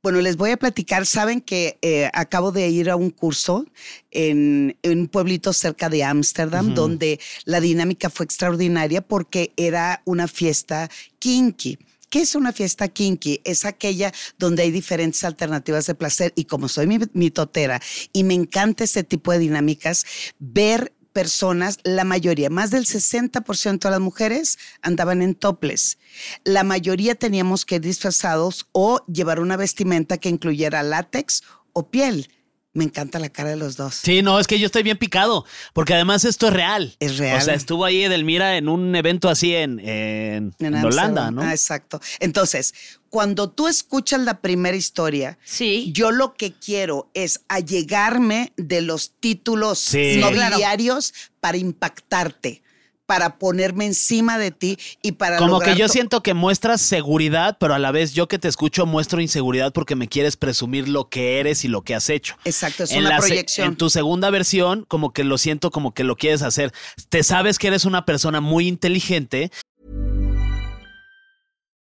Bueno, 0.02 0.22
les 0.22 0.38
voy 0.38 0.52
a 0.52 0.58
platicar. 0.58 1.06
Saben 1.06 1.42
que 1.42 1.78
eh, 1.82 2.10
acabo 2.14 2.54
de 2.54 2.70
ir 2.70 2.90
a 2.90 2.96
un 2.96 3.10
curso 3.10 3.66
en, 4.12 4.78
en 4.82 5.00
un 5.00 5.08
pueblito 5.08 5.52
cerca 5.52 5.90
de 5.90 6.06
Ámsterdam, 6.06 6.74
donde 6.74 7.20
la 7.44 7.60
dinámica 7.60 8.10
fue 8.10 8.26
extraordinaria 8.26 9.02
porque 9.02 9.52
era 9.58 10.02
una 10.06 10.30
fiesta 10.30 10.90
kinky. 11.20 11.78
¿Qué 12.10 12.22
es 12.22 12.34
una 12.34 12.54
fiesta 12.54 12.88
kinky? 12.88 13.42
Es 13.44 13.66
aquella 13.66 14.12
donde 14.38 14.64
hay 14.64 14.72
diferentes 14.72 15.24
alternativas 15.24 15.86
de 15.86 15.96
placer 15.96 16.34
y 16.36 16.46
como 16.46 16.68
soy 16.68 16.88
mi, 16.88 16.98
mi 17.14 17.30
totera 17.30 17.82
y 18.14 18.24
me 18.24 18.34
encanta 18.34 18.86
ese 18.86 19.04
tipo 19.04 19.32
de 19.32 19.40
dinámicas, 19.40 20.06
ver 20.40 20.94
personas, 21.20 21.80
la 21.84 22.06
mayoría, 22.06 22.50
más 22.50 22.72
del 22.72 22.86
60% 22.86 23.80
de 23.80 23.90
las 23.90 24.00
mujeres 24.00 24.58
andaban 24.82 25.22
en 25.22 25.36
toples. 25.36 25.98
La 26.46 26.64
mayoría 26.64 27.14
teníamos 27.14 27.66
que 27.66 27.76
ir 27.76 27.82
disfrazados 27.82 28.70
o 28.72 29.06
llevar 29.06 29.42
una 29.42 29.58
vestimenta 29.58 30.18
que 30.18 30.30
incluyera 30.30 30.82
látex 30.82 31.44
o 31.74 31.92
piel. 31.92 32.30
Me 32.72 32.84
encanta 32.84 33.18
la 33.18 33.30
cara 33.30 33.50
de 33.50 33.56
los 33.56 33.78
dos. 33.78 33.96
Sí, 33.96 34.22
no, 34.22 34.40
es 34.40 34.46
que 34.46 34.60
yo 34.60 34.68
estoy 34.68 34.84
bien 34.84 34.98
picado, 34.98 35.44
porque 35.74 35.96
además 35.96 36.24
esto 36.24 36.48
es 36.50 36.54
real. 36.54 36.96
Es 37.00 37.18
real. 37.18 37.38
O 37.38 37.42
sea, 37.42 37.56
estuvo 37.56 37.84
ahí 37.84 38.04
Edelmira 38.04 38.58
en 38.58 38.70
un 38.70 38.96
evento 38.96 39.28
así 39.28 39.56
en, 39.56 39.80
en, 39.80 40.54
En 40.60 40.76
en 40.76 40.86
Holanda. 40.86 41.32
¿no? 41.32 41.42
Ah, 41.42 41.52
exacto. 41.52 42.00
Entonces, 42.20 42.76
cuando 43.10 43.50
tú 43.50 43.68
escuchas 43.68 44.20
la 44.22 44.40
primera 44.42 44.78
historia, 44.78 45.40
Sí. 45.44 45.92
yo 45.94 46.12
lo 46.12 46.36
que 46.36 46.54
quiero 46.54 47.10
es 47.16 47.42
allegarme 47.48 48.54
de 48.56 48.82
los 48.82 49.14
títulos 49.20 49.80
Sí. 49.80 50.18
nobiliarios 50.18 51.14
para 51.40 51.58
impactarte, 51.58 52.62
para 53.10 53.40
ponerme 53.40 53.88
encima 53.88 54.38
de 54.38 54.52
ti 54.52 54.78
y 55.02 55.14
para 55.14 55.38
Como 55.38 55.60
que 55.62 55.76
yo 55.76 55.88
to- 55.88 55.94
siento 55.94 56.22
que 56.22 56.36
muestras 56.36 56.80
seguridad, 56.80 57.58
pero 57.60 57.74
a 57.74 57.80
la 57.80 57.90
vez 57.92 58.14
yo 58.14 58.28
que 58.28 58.38
te 58.38 58.48
escucho 58.48 58.86
muestro 58.86 59.20
inseguridad 59.20 59.74
porque 59.74 59.96
me 59.96 60.08
quieres 60.08 60.38
presumir 60.38 60.88
lo 60.88 61.10
que 61.10 61.40
eres 61.40 61.66
y 61.66 61.70
lo 61.70 61.82
que 61.82 61.96
has 61.96 62.08
hecho. 62.12 62.36
Exacto, 62.46 62.84
es 62.84 62.92
En 62.92 63.00
una 63.08 63.18
proyección. 63.18 63.70
En 63.70 63.76
tu 63.78 63.90
segunda 63.90 64.30
versión, 64.30 64.86
como 64.88 65.12
que 65.12 65.24
lo 65.24 65.40
siento 65.40 65.72
como 65.72 65.92
que 65.96 66.04
lo 66.04 66.18
quieres 66.18 66.44
hacer. 66.44 66.72
Te 67.10 67.24
sabes 67.24 67.58
que 67.58 67.70
eres 67.70 67.84
una 67.84 68.06
persona 68.06 68.42
muy 68.42 68.68
inteligente. 68.68 69.52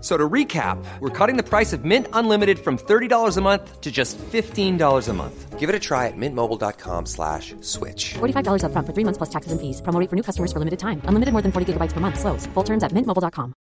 F- 0.00 0.04
So 0.04 0.16
to 0.16 0.28
recap, 0.28 0.78
we're 1.00 1.10
cutting 1.10 1.36
the 1.36 1.42
price 1.42 1.72
of 1.72 1.84
Mint 1.84 2.06
Unlimited 2.12 2.58
from 2.58 2.78
$30 2.78 3.36
a 3.36 3.40
month 3.40 3.80
to 3.80 3.90
just 3.90 4.16
$15 4.18 5.08
a 5.08 5.12
month. 5.12 5.58
Give 5.58 5.68
it 5.68 5.74
a 5.74 5.78
try 5.80 6.06
at 6.06 6.16
mintmobile.com 6.16 7.06
slash 7.06 7.54
switch. 7.62 8.14
$45 8.20 8.62
upfront 8.62 8.86
for 8.86 8.92
three 8.94 9.04
months 9.04 9.18
plus 9.18 9.30
taxes 9.30 9.50
and 9.50 9.60
fees. 9.60 9.82
Promo 9.82 9.98
rate 10.00 10.08
for 10.08 10.14
new 10.16 10.22
customers 10.22 10.52
for 10.52 10.60
limited 10.60 10.78
time. 10.78 11.02
Unlimited 11.08 11.32
more 11.32 11.42
than 11.42 11.50
40 11.50 11.72
gigabytes 11.72 11.92
per 11.94 12.00
month. 12.00 12.20
Slows. 12.20 12.46
Full 12.54 12.64
terms 12.64 12.84
at 12.84 12.92
mintmobile.com. 12.92 13.52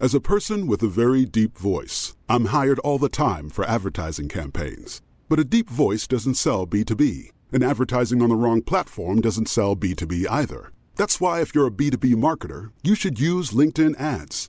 As 0.00 0.14
a 0.14 0.20
person 0.20 0.66
with 0.66 0.82
a 0.82 0.88
very 0.88 1.26
deep 1.26 1.58
voice, 1.58 2.16
I'm 2.26 2.46
hired 2.46 2.78
all 2.80 2.98
the 2.98 3.10
time 3.10 3.50
for 3.50 3.64
advertising 3.66 4.28
campaigns. 4.30 5.02
But 5.28 5.38
a 5.38 5.44
deep 5.44 5.68
voice 5.70 6.06
doesn't 6.08 6.34
sell 6.36 6.66
B2B, 6.66 7.30
and 7.52 7.62
advertising 7.62 8.22
on 8.22 8.30
the 8.30 8.34
wrong 8.36 8.62
platform 8.62 9.20
doesn't 9.20 9.48
sell 9.50 9.76
B2B 9.76 10.24
either. 10.30 10.72
That's 10.96 11.20
why, 11.20 11.40
if 11.42 11.54
you're 11.54 11.68
a 11.68 11.70
B2B 11.70 12.14
marketer, 12.16 12.72
you 12.82 12.94
should 12.94 13.20
use 13.20 13.50
LinkedIn 13.52 13.94
ads. 14.00 14.48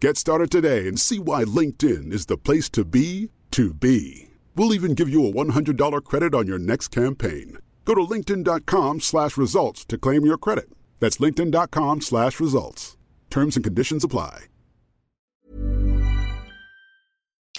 Get 0.00 0.16
started 0.16 0.50
today 0.50 0.86
and 0.86 0.98
see 0.98 1.18
why 1.18 1.44
LinkedIn 1.44 2.12
is 2.12 2.26
the 2.26 2.36
place 2.36 2.68
to 2.70 2.84
be 2.84 3.30
to 3.50 3.74
be. 3.74 4.28
We'll 4.54 4.72
even 4.74 4.94
give 4.94 5.08
you 5.08 5.26
a 5.26 5.32
$100 5.32 6.04
credit 6.04 6.34
on 6.34 6.46
your 6.46 6.58
next 6.58 6.88
campaign. 6.88 7.58
Go 7.84 7.94
to 7.94 8.02
linkedin.com 8.02 9.00
slash 9.00 9.36
results 9.36 9.84
to 9.86 9.98
claim 9.98 10.24
your 10.24 10.38
credit. 10.38 10.68
That's 11.00 11.18
linkedin.com 11.18 12.00
slash 12.02 12.38
results. 12.40 12.96
Terms 13.30 13.56
and 13.56 13.64
conditions 13.64 14.04
apply. 14.04 14.44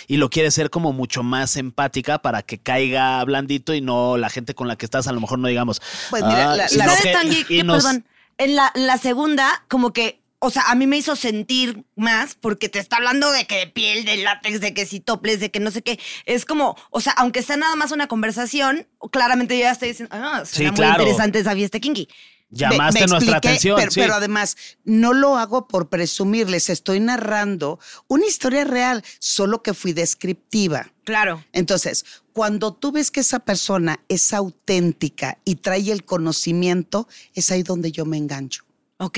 y 0.08 0.18
lo 0.18 0.30
quieres 0.32 0.56
ser 0.56 0.72
como 0.72 0.92
mucho 0.92 1.22
más 1.22 1.56
empática 1.56 2.20
para 2.20 2.42
que 2.42 2.58
caiga 2.58 3.24
blandito 3.26 3.76
y 3.76 3.82
no 3.82 4.18
la 4.18 4.30
gente 4.32 4.56
con 4.56 4.68
la 4.68 4.76
que 4.76 4.86
estás 4.88 5.08
a 5.08 5.12
lo 5.12 5.22
mejor 5.22 5.38
no 5.38 5.48
digamos. 5.50 5.80
Pues 6.10 6.24
mira, 6.24 6.54
"Ah", 6.54 6.56
la- 6.56 6.66
¿Y 6.66 6.70
sino 6.70 6.86
la- 6.86 6.96
que- 6.98 7.30
y 7.30 7.44
que, 7.44 7.64
nos- 7.64 7.84
perdón, 7.84 8.06
en 8.40 8.56
la, 8.56 8.72
la 8.74 8.98
segunda, 8.98 9.48
como 9.68 9.94
que, 9.94 10.19
o 10.40 10.50
sea, 10.50 10.64
a 10.70 10.76
mí 10.76 10.88
me 10.88 10.98
hizo 10.98 11.16
sentir 11.16 11.84
más 11.96 12.36
porque 12.36 12.70
te 12.70 12.80
está 12.80 12.96
hablando 12.98 13.32
de 13.32 13.46
que 13.46 13.56
de 13.58 13.68
piel, 13.68 14.06
de 14.06 14.18
látex, 14.18 14.62
de 14.62 14.74
que 14.74 14.86
si 14.86 15.00
toples, 15.00 15.40
de 15.40 15.52
que 15.52 15.60
no 15.60 15.70
sé 15.72 15.82
qué. 15.82 16.00
Es 16.26 16.46
como, 16.46 16.78
o 16.92 17.02
sea, 17.02 17.14
aunque 17.14 17.42
sea 17.44 17.58
nada 17.58 17.76
más 17.76 17.92
una 17.92 18.08
conversación, 18.08 18.88
claramente 19.12 19.56
yo 19.58 19.64
ya 19.64 19.72
estoy 19.72 19.90
diciendo, 19.90 20.16
ah, 20.18 20.44
Sí, 20.46 20.64
muy 20.64 20.72
claro. 20.74 21.02
interesante 21.04 21.40
esa 21.40 21.54
fiesta 21.54 21.80
kinky. 21.80 22.08
llamaste 22.52 23.02
Me- 23.02 23.06
me 23.06 23.10
nuestra 23.12 23.32
expliqué, 23.38 23.48
atención. 23.50 23.76
Pero, 23.78 23.92
sí. 23.92 24.00
pero 24.00 24.14
además, 24.16 24.58
no 24.84 25.14
lo 25.14 25.38
hago 25.38 25.68
por 25.68 25.90
presumirles, 25.90 26.70
estoy 26.70 27.00
narrando 27.00 27.80
una 28.08 28.26
historia 28.26 28.64
real, 28.64 29.04
solo 29.20 29.62
que 29.62 29.74
fui 29.76 29.94
descriptiva. 29.94 30.92
Claro. 31.04 31.44
Entonces, 31.54 32.06
cuando 32.34 32.74
tú 32.74 32.92
ves 32.92 33.12
que 33.12 33.20
esa 33.20 33.40
persona 33.40 34.00
es 34.08 34.34
auténtica 34.34 35.38
y 35.46 35.56
trae 35.58 35.92
el 35.92 36.06
conocimiento, 36.06 37.08
es 37.36 37.52
ahí 37.52 37.62
donde 37.64 37.92
yo 37.92 38.06
me 38.06 38.18
engancho. 38.18 38.64
Ok, 39.02 39.18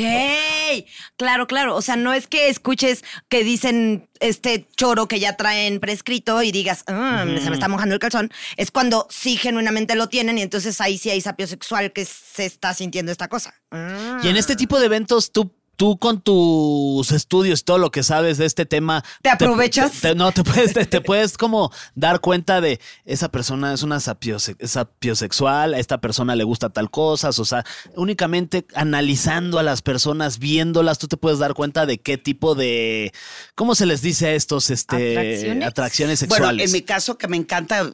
claro, 1.17 1.47
claro. 1.47 1.75
O 1.75 1.81
sea, 1.81 1.95
no 1.95 2.13
es 2.13 2.27
que 2.27 2.49
escuches 2.49 3.03
que 3.29 3.43
dicen 3.43 4.07
este 4.19 4.67
choro 4.77 5.07
que 5.07 5.19
ya 5.19 5.35
traen 5.37 5.79
prescrito 5.79 6.43
y 6.43 6.51
digas, 6.51 6.83
"Ah, 6.85 7.25
se 7.25 7.49
me 7.49 7.55
está 7.55 7.67
mojando 7.67 7.95
el 7.95 7.99
calzón. 7.99 8.29
Es 8.57 8.69
cuando 8.69 9.07
sí 9.09 9.37
genuinamente 9.37 9.95
lo 9.95 10.07
tienen 10.07 10.37
y 10.37 10.43
entonces 10.43 10.79
ahí 10.81 10.99
sí 10.99 11.09
hay 11.09 11.19
sapio 11.19 11.47
sexual 11.47 11.91
que 11.93 12.05
se 12.05 12.45
está 12.45 12.75
sintiendo 12.75 13.11
esta 13.11 13.27
cosa. 13.27 13.55
Ah. 13.71 14.19
Y 14.23 14.27
en 14.27 14.37
este 14.37 14.55
tipo 14.55 14.79
de 14.79 14.85
eventos, 14.85 15.31
tú, 15.31 15.51
tú 15.75 15.97
con 15.97 16.21
tus 16.21 17.11
estudios, 17.11 17.63
todo 17.63 17.79
lo 17.79 17.89
que 17.91 18.03
sabes 18.03 18.37
de 18.37 18.45
este 18.45 18.65
tema. 18.65 19.03
¿Te 19.23 19.29
aprovechas? 19.29 19.93
te- 20.01 20.13
no, 20.13 20.31
te 20.31 20.43
puedes, 20.43 20.73
te, 20.73 20.85
te 20.85 21.01
puedes 21.01 21.37
como 21.37 21.71
dar 21.95 22.19
cuenta 22.21 22.61
de 22.61 22.79
esa 23.05 23.29
persona 23.29 23.73
es 23.73 23.81
una 23.81 23.97
sapiose- 23.97 24.55
sapiosexual, 24.65 25.73
a 25.73 25.79
esta 25.79 25.99
persona 25.99 26.35
le 26.35 26.43
gusta 26.43 26.69
tal 26.69 26.91
cosas. 26.91 27.39
O 27.39 27.45
sea, 27.45 27.65
únicamente 27.95 28.65
analizando 28.75 29.57
a 29.59 29.63
las 29.63 29.81
personas, 29.81 30.37
viéndolas, 30.39 30.99
tú 30.99 31.07
te 31.07 31.17
puedes 31.17 31.39
dar 31.39 31.53
cuenta 31.53 31.85
de 31.85 31.97
qué 31.99 32.17
tipo 32.17 32.53
de. 32.55 33.11
¿Cómo 33.55 33.73
se 33.75 33.85
les 33.85 34.01
dice 34.01 34.27
a 34.27 34.33
estos 34.35 34.69
este, 34.69 35.17
¿Atracciones? 35.17 35.67
atracciones 35.67 36.19
Bueno, 36.27 36.35
sexuales? 36.45 36.65
en 36.67 36.71
mi 36.73 36.81
caso 36.83 37.17
que 37.17 37.27
me 37.27 37.37
encanta, 37.37 37.91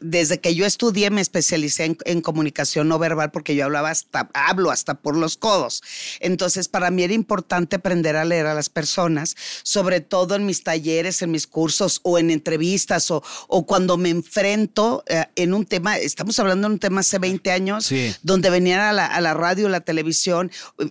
desde 0.00 0.40
que 0.40 0.54
yo 0.54 0.66
estudié 0.66 1.10
me 1.10 1.20
especialicé 1.20 1.84
en, 1.84 1.98
en 2.04 2.20
comunicación 2.20 2.88
no 2.88 2.98
verbal 2.98 3.30
porque 3.30 3.54
yo 3.54 3.64
hablaba 3.64 3.90
hasta, 3.90 4.28
hablo 4.34 4.70
hasta 4.70 4.94
por 4.94 5.16
los 5.16 5.36
codos. 5.36 5.82
Entonces, 6.20 6.68
para 6.68 6.90
mí 6.90 7.02
era 7.04 7.14
importante 7.18 7.76
aprender 7.76 8.16
a 8.16 8.24
leer 8.24 8.46
a 8.46 8.54
las 8.54 8.68
personas, 8.68 9.36
sobre 9.62 10.00
todo 10.00 10.34
en 10.34 10.46
mis 10.46 10.62
talleres, 10.62 11.20
en 11.22 11.30
mis 11.30 11.46
cursos 11.46 12.00
o 12.02 12.18
en 12.18 12.30
entrevistas 12.30 13.10
o, 13.10 13.22
o 13.48 13.66
cuando 13.66 13.96
me 13.96 14.08
enfrento 14.10 15.02
eh, 15.08 15.24
en 15.36 15.52
un 15.54 15.66
tema, 15.66 15.98
estamos 15.98 16.38
hablando 16.38 16.68
de 16.68 16.74
un 16.74 16.80
tema 16.80 17.00
hace 17.00 17.18
20 17.18 17.50
años, 17.50 17.84
Sí. 17.86 18.14
donde 18.22 18.50
venían 18.50 18.80
a 18.80 18.92
la, 18.92 19.06
a 19.06 19.20
la 19.20 19.34
radio, 19.34 19.68
la 19.68 19.80
televisión, 19.80 20.50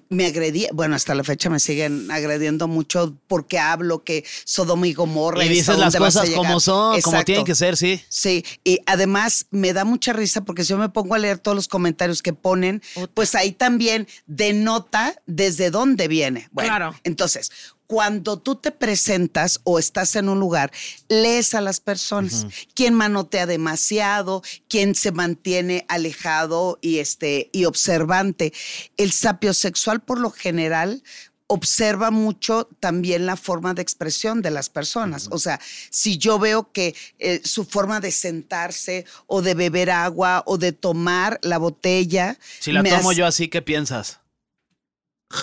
me 0.10 0.26
agredía, 0.26 0.70
bueno, 0.74 0.96
hasta 0.96 1.16
la 1.16 1.24
fecha 1.24 1.50
me 1.50 1.60
siguen 1.60 2.10
agrediendo 2.12 2.68
mucho 2.68 3.16
porque 3.28 3.60
hablo 3.60 4.04
que 4.04 4.24
Sodoma 4.46 4.88
y 4.88 4.94
Gomorra. 4.94 5.44
y 5.46 5.50
dices 5.50 5.78
las 5.78 5.96
cosas 5.96 6.30
como 6.32 6.60
son, 6.60 7.00
como 7.02 7.24
tienen 7.24 7.46
que 7.46 7.56
ser, 7.56 7.78
sí. 7.78 8.02
Sí, 8.10 8.44
y 8.64 8.80
además 8.86 9.46
me 9.52 9.74
da 9.74 9.86
mucha 9.86 10.14
risa 10.14 10.42
porque 10.44 10.64
si 10.64 10.70
yo 10.70 10.78
me 10.78 10.90
pongo 10.90 11.16
a 11.16 11.18
leer 11.20 11.38
todos 11.40 11.56
los 11.56 11.68
comentarios 11.68 12.22
que 12.22 12.34
ponen, 12.34 12.82
pues 13.14 13.36
ahí 13.36 13.52
también 13.52 14.08
denota 14.26 15.16
desde 15.26 15.70
dónde 15.72 16.08
viene. 16.08 16.17
Bueno, 16.52 16.70
Claro. 16.70 16.96
entonces, 17.04 17.52
cuando 17.88 18.38
tú 18.40 18.56
te 18.56 18.72
presentas 18.72 19.62
o 19.64 19.80
estás 19.80 20.16
en 20.18 20.28
un 20.30 20.40
lugar, 20.40 20.72
lees 21.08 21.54
a 21.54 21.62
las 21.62 21.80
personas, 21.80 22.46
quién 22.74 22.94
manotea 22.94 23.46
demasiado, 23.46 24.42
quién 24.68 24.94
se 24.96 25.12
mantiene 25.12 25.86
alejado 25.88 26.80
y 26.82 27.00
este 27.00 27.50
y 27.54 27.64
observante. 27.66 28.52
El 28.98 29.12
sapiosexual 29.12 30.02
por 30.02 30.20
lo 30.20 30.32
general 30.32 31.02
observa 31.50 32.12
mucho 32.12 32.68
también 32.82 33.26
la 33.26 33.38
forma 33.38 33.74
de 33.74 33.82
expresión 33.82 34.42
de 34.42 34.52
las 34.52 34.68
personas. 34.70 35.30
O 35.32 35.40
sea, 35.40 35.62
si 35.90 36.18
yo 36.18 36.40
veo 36.40 36.74
que 36.74 36.94
eh, 37.20 37.40
su 37.46 37.64
forma 37.64 38.02
de 38.02 38.12
sentarse 38.12 39.06
o 39.28 39.42
de 39.42 39.54
beber 39.54 39.90
agua 39.92 40.44
o 40.46 40.58
de 40.58 40.74
tomar 40.74 41.40
la 41.42 41.58
botella. 41.58 42.38
Si 42.60 42.74
la 42.74 42.84
tomo 42.84 43.12
hace- 43.12 43.20
yo 43.20 43.26
así, 43.26 43.48
¿qué 43.48 43.62
piensas? 43.62 44.20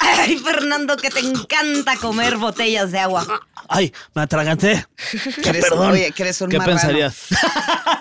Ay, 0.00 0.38
Fernando, 0.38 0.96
que 0.96 1.10
te 1.10 1.20
encanta 1.20 1.96
comer 1.96 2.36
botellas 2.36 2.90
de 2.90 2.98
agua. 2.98 3.26
Ay, 3.68 3.92
me 4.14 4.22
atraganté. 4.22 4.86
Que 5.42 5.48
eres- 5.50 5.64
Perdón. 5.64 5.92
oye, 5.92 6.12
que 6.12 6.22
eres 6.22 6.40
un 6.40 6.48
¿Qué 6.50 6.58
marrano. 6.58 6.78
pensarías? 6.80 7.26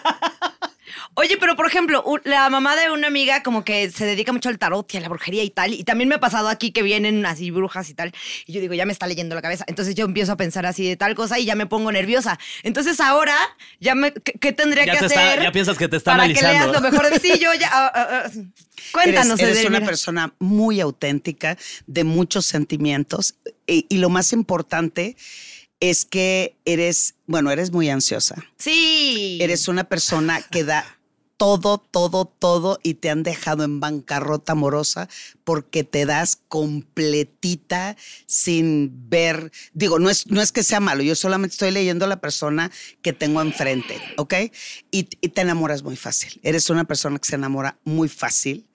Oye, 1.16 1.38
pero 1.40 1.56
por 1.56 1.68
ejemplo, 1.68 2.04
la 2.24 2.50
mamá 2.50 2.76
de 2.76 2.90
una 2.90 3.08
amiga 3.08 3.44
como 3.44 3.64
que 3.64 3.92
se 3.92 4.06
dedica 4.06 4.34
mucho 4.34 4.50
al 4.50 4.58
tarot 4.58 4.92
y 4.94 4.98
a 4.98 5.02
la 5.02 5.10
brujería 5.10 5.44
y 5.44 5.50
tal. 5.50 5.74
Y 5.74 5.84
también 5.84 6.10
me 6.10 6.16
ha 6.16 6.20
pasado 6.20 6.48
aquí 6.50 6.72
que 6.72 6.82
vienen 6.82 7.26
así 7.26 7.52
brujas 7.52 7.90
y 7.90 7.94
tal. 7.94 8.12
Y 8.48 8.54
yo 8.54 8.62
digo, 8.62 8.74
ya 8.74 8.86
me 8.86 8.94
está 8.94 9.06
leyendo 9.06 9.36
la 9.36 9.42
cabeza. 9.42 9.64
Entonces 9.68 9.96
yo 9.96 10.06
empiezo 10.06 10.32
a 10.32 10.38
pensar 10.38 10.66
así 10.66 10.88
de 10.88 10.96
tal 10.96 11.14
cosa 11.16 11.38
y 11.40 11.46
ya 11.46 11.56
me 11.56 11.66
pongo 11.68 11.92
nerviosa. 11.92 12.40
Entonces 12.64 13.00
ahora, 13.00 13.36
ya 13.80 13.94
me, 13.96 14.12
¿qué, 14.14 14.52
tendría 14.54 14.86
Ya 14.86 14.94
que 14.94 15.00
te 15.00 15.06
está- 15.06 15.28
hacer? 15.30 15.44
ya 15.44 15.52
piensas 15.52 15.78
que 15.78 15.88
te 15.88 15.98
está 15.98 16.12
para 16.18 16.28
que 16.32 16.40
analizando. 16.40 16.72
leas 16.72 16.82
lo 16.84 16.90
mejor 16.92 17.10
de 17.12 17.20
sí. 17.20 17.40
Yo 17.40 17.54
ya... 17.54 17.70
ah, 17.72 17.92
ah, 17.94 18.24
ah. 18.26 18.32
Cuéntanos, 18.92 19.40
Eres, 19.40 19.58
eres 19.58 19.70
una 19.70 19.82
persona 19.82 20.34
muy 20.40 20.80
auténtica, 20.82 21.58
de 21.88 22.04
muchos 22.04 22.46
sentimientos. 22.46 23.36
Y, 23.66 23.86
y 23.90 23.98
lo 23.98 24.10
más 24.10 24.34
importante 24.34 25.16
es 25.80 26.06
que 26.06 26.56
eres, 26.66 27.16
bueno, 27.26 27.52
eres 27.52 27.72
muy 27.72 27.90
ansiosa. 27.90 28.36
Sí. 28.58 29.38
Eres 29.42 29.68
una 29.68 29.84
persona 29.86 30.42
que 30.42 30.64
da 30.64 30.86
todo, 31.44 31.78
todo, 31.78 32.24
todo 32.24 32.80
y 32.84 32.94
te 32.94 33.10
han 33.10 33.22
dejado 33.22 33.66
en 33.66 33.82
bancarrota 33.82 34.54
amorosa 34.54 35.10
porque 35.44 35.84
te 35.84 36.06
das 36.06 36.38
completita 36.48 37.98
sin 38.28 39.10
ver, 39.10 39.52
digo, 39.74 40.00
no 40.00 40.10
es, 40.10 40.28
no 40.28 40.42
es 40.42 40.54
que 40.54 40.64
sea 40.64 40.80
malo, 40.80 41.04
yo 41.04 41.16
solamente 41.16 41.56
estoy 41.56 41.72
leyendo 41.72 42.06
a 42.06 42.08
la 42.08 42.22
persona 42.22 42.72
que 43.02 43.12
tengo 43.12 43.42
enfrente, 43.42 44.00
¿ok? 44.16 44.36
Y, 44.90 45.10
y 45.20 45.28
te 45.28 45.42
enamoras 45.42 45.84
muy 45.84 45.98
fácil. 45.98 46.40
Eres 46.44 46.70
una 46.70 46.86
persona 46.86 47.20
que 47.20 47.28
se 47.28 47.36
enamora 47.36 47.78
muy 47.84 48.08
fácil, 48.08 48.66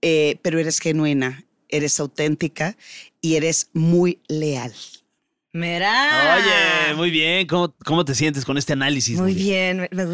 eh, 0.00 0.38
pero 0.40 0.60
eres 0.60 0.78
genuina, 0.78 1.44
eres 1.68 1.98
auténtica 1.98 2.76
y 3.20 3.34
eres 3.34 3.70
muy 3.72 4.22
leal. 4.28 4.72
Mira. 5.52 6.36
Oye, 6.36 6.94
muy 6.94 7.10
bien. 7.10 7.48
¿Cómo, 7.48 7.74
cómo 7.84 8.04
te 8.04 8.14
sientes 8.14 8.44
con 8.44 8.56
este 8.56 8.72
análisis? 8.72 9.18
Muy 9.18 9.34
bien, 9.34 9.88
me, 9.90 10.04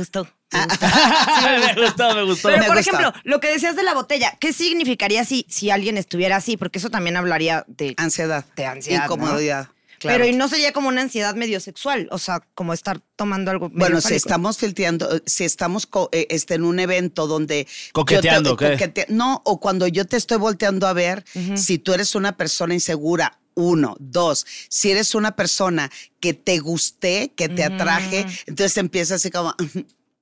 me 0.52 0.64
gustó. 0.66 0.86
Me 1.50 1.74
gustó, 1.86 2.14
me 2.14 2.22
gustó. 2.24 2.48
Pero, 2.48 2.60
Me 2.62 2.66
por 2.66 2.78
ejemplo, 2.78 3.12
lo 3.24 3.40
que 3.40 3.48
decías 3.48 3.76
de 3.76 3.82
la 3.82 3.94
botella, 3.94 4.36
¿qué 4.40 4.52
significaría 4.52 5.24
si, 5.24 5.46
si 5.48 5.70
alguien 5.70 5.96
estuviera 5.96 6.36
así? 6.36 6.56
Porque 6.56 6.78
eso 6.78 6.90
también 6.90 7.16
hablaría 7.16 7.64
de 7.68 7.94
Ansiedad. 7.96 8.44
De 8.56 8.66
ansiedad, 8.66 9.06
¿no? 9.08 9.14
Incomodidad. 9.14 9.68
claro. 9.98 10.18
Pero 10.18 10.26
y 10.26 10.32
no 10.34 10.48
sería 10.48 10.72
como 10.72 10.88
una 10.88 11.02
ansiedad 11.02 11.34
medio 11.34 11.60
sexual, 11.60 12.08
o 12.10 12.18
sea, 12.18 12.40
como 12.54 12.72
estar 12.72 13.00
tomando 13.16 13.50
algo. 13.50 13.68
medio 13.68 13.78
Bueno, 13.80 14.00
si 14.00 14.14
estamos 14.14 14.58
filteando, 14.58 15.20
si 15.26 15.44
estamos 15.44 15.86
co- 15.86 16.08
eh, 16.12 16.26
este, 16.30 16.54
en 16.54 16.64
un 16.64 16.78
evento 16.80 17.26
donde... 17.26 17.66
Coqueteando, 17.92 18.56
te- 18.56 18.76
¿qué? 18.76 18.76
coquete- 18.78 19.06
no, 19.08 19.42
o 19.44 19.60
cuando 19.60 19.86
yo 19.86 20.04
te 20.06 20.16
estoy 20.16 20.38
volteando 20.38 20.86
a 20.86 20.92
ver, 20.92 21.24
si 21.54 21.78
tú 21.78 21.92
eres 21.94 22.14
una 22.14 22.36
persona 22.36 22.74
insegura, 22.74 23.38
uno, 23.54 23.96
dos, 23.98 24.46
si 24.68 24.90
eres 24.90 25.14
una 25.14 25.36
persona 25.36 25.90
que 26.18 26.32
te 26.34 26.58
gusté, 26.60 27.32
que 27.36 27.48
te 27.48 27.62
atraje, 27.64 28.26
entonces 28.46 28.76
empieza 28.78 29.14
así 29.16 29.30
como... 29.30 29.54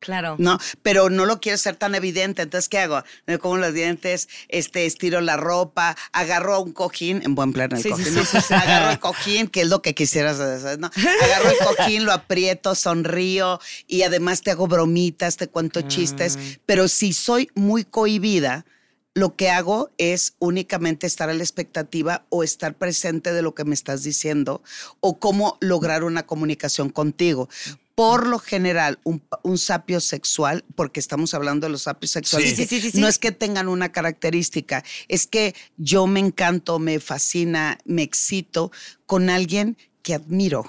Claro. 0.00 0.36
No, 0.38 0.58
pero 0.82 1.10
no 1.10 1.26
lo 1.26 1.40
quiero 1.40 1.58
ser 1.58 1.76
tan 1.76 1.94
evidente. 1.94 2.42
Entonces, 2.42 2.68
¿qué 2.68 2.78
hago? 2.78 3.02
Me 3.26 3.38
como 3.38 3.56
los 3.56 3.74
dientes, 3.74 4.28
este, 4.48 4.86
estiro 4.86 5.20
la 5.20 5.36
ropa, 5.36 5.96
agarro 6.12 6.60
un 6.60 6.72
cojín, 6.72 7.20
en 7.24 7.34
buen 7.34 7.52
plan 7.52 7.72
el 7.72 7.82
Sí, 7.82 7.90
cojín, 7.90 8.16
agarro 8.50 8.90
el 8.90 8.98
cojín, 8.98 9.48
que 9.48 9.62
es 9.62 9.68
lo 9.68 9.82
que 9.82 9.94
quisieras 9.94 10.38
hacer, 10.38 10.78
¿no? 10.78 10.90
Agarro 11.22 11.50
el 11.50 11.58
cojín, 11.58 12.04
lo 12.04 12.12
aprieto, 12.12 12.74
sonrío 12.74 13.60
y 13.86 14.02
además 14.02 14.42
te 14.42 14.50
hago 14.50 14.68
bromitas, 14.68 15.36
te 15.36 15.48
cuento 15.48 15.82
chistes. 15.82 16.38
Pero 16.64 16.88
si 16.88 17.12
soy 17.12 17.50
muy 17.54 17.84
cohibida, 17.84 18.64
lo 19.18 19.34
que 19.34 19.50
hago 19.50 19.90
es 19.98 20.34
únicamente 20.38 21.06
estar 21.06 21.28
a 21.28 21.34
la 21.34 21.42
expectativa 21.42 22.24
o 22.28 22.44
estar 22.44 22.74
presente 22.74 23.32
de 23.32 23.42
lo 23.42 23.52
que 23.52 23.64
me 23.64 23.74
estás 23.74 24.04
diciendo 24.04 24.62
o 25.00 25.18
cómo 25.18 25.58
lograr 25.60 26.04
una 26.04 26.24
comunicación 26.24 26.88
contigo. 26.90 27.48
Por 27.96 28.28
lo 28.28 28.38
general, 28.38 29.00
un, 29.02 29.20
un 29.42 29.58
sapio 29.58 29.98
sexual, 30.00 30.64
porque 30.76 31.00
estamos 31.00 31.34
hablando 31.34 31.66
de 31.66 31.72
los 31.72 31.82
sapios 31.82 32.12
sexuales, 32.12 32.50
Sí, 32.50 32.54
sí, 32.54 32.66
sí, 32.66 32.80
sí, 32.80 32.90
sí. 32.92 33.00
no 33.00 33.08
es 33.08 33.18
que 33.18 33.32
tengan 33.32 33.66
una 33.68 33.90
característica, 33.90 34.84
es 35.08 35.26
que 35.26 35.56
yo 35.76 36.06
me 36.06 36.20
encanto, 36.20 36.78
me 36.78 37.00
fascina, 37.00 37.78
me 37.84 38.02
excito 38.02 38.70
con 39.04 39.30
alguien 39.30 39.76
que 40.02 40.14
admiro 40.14 40.64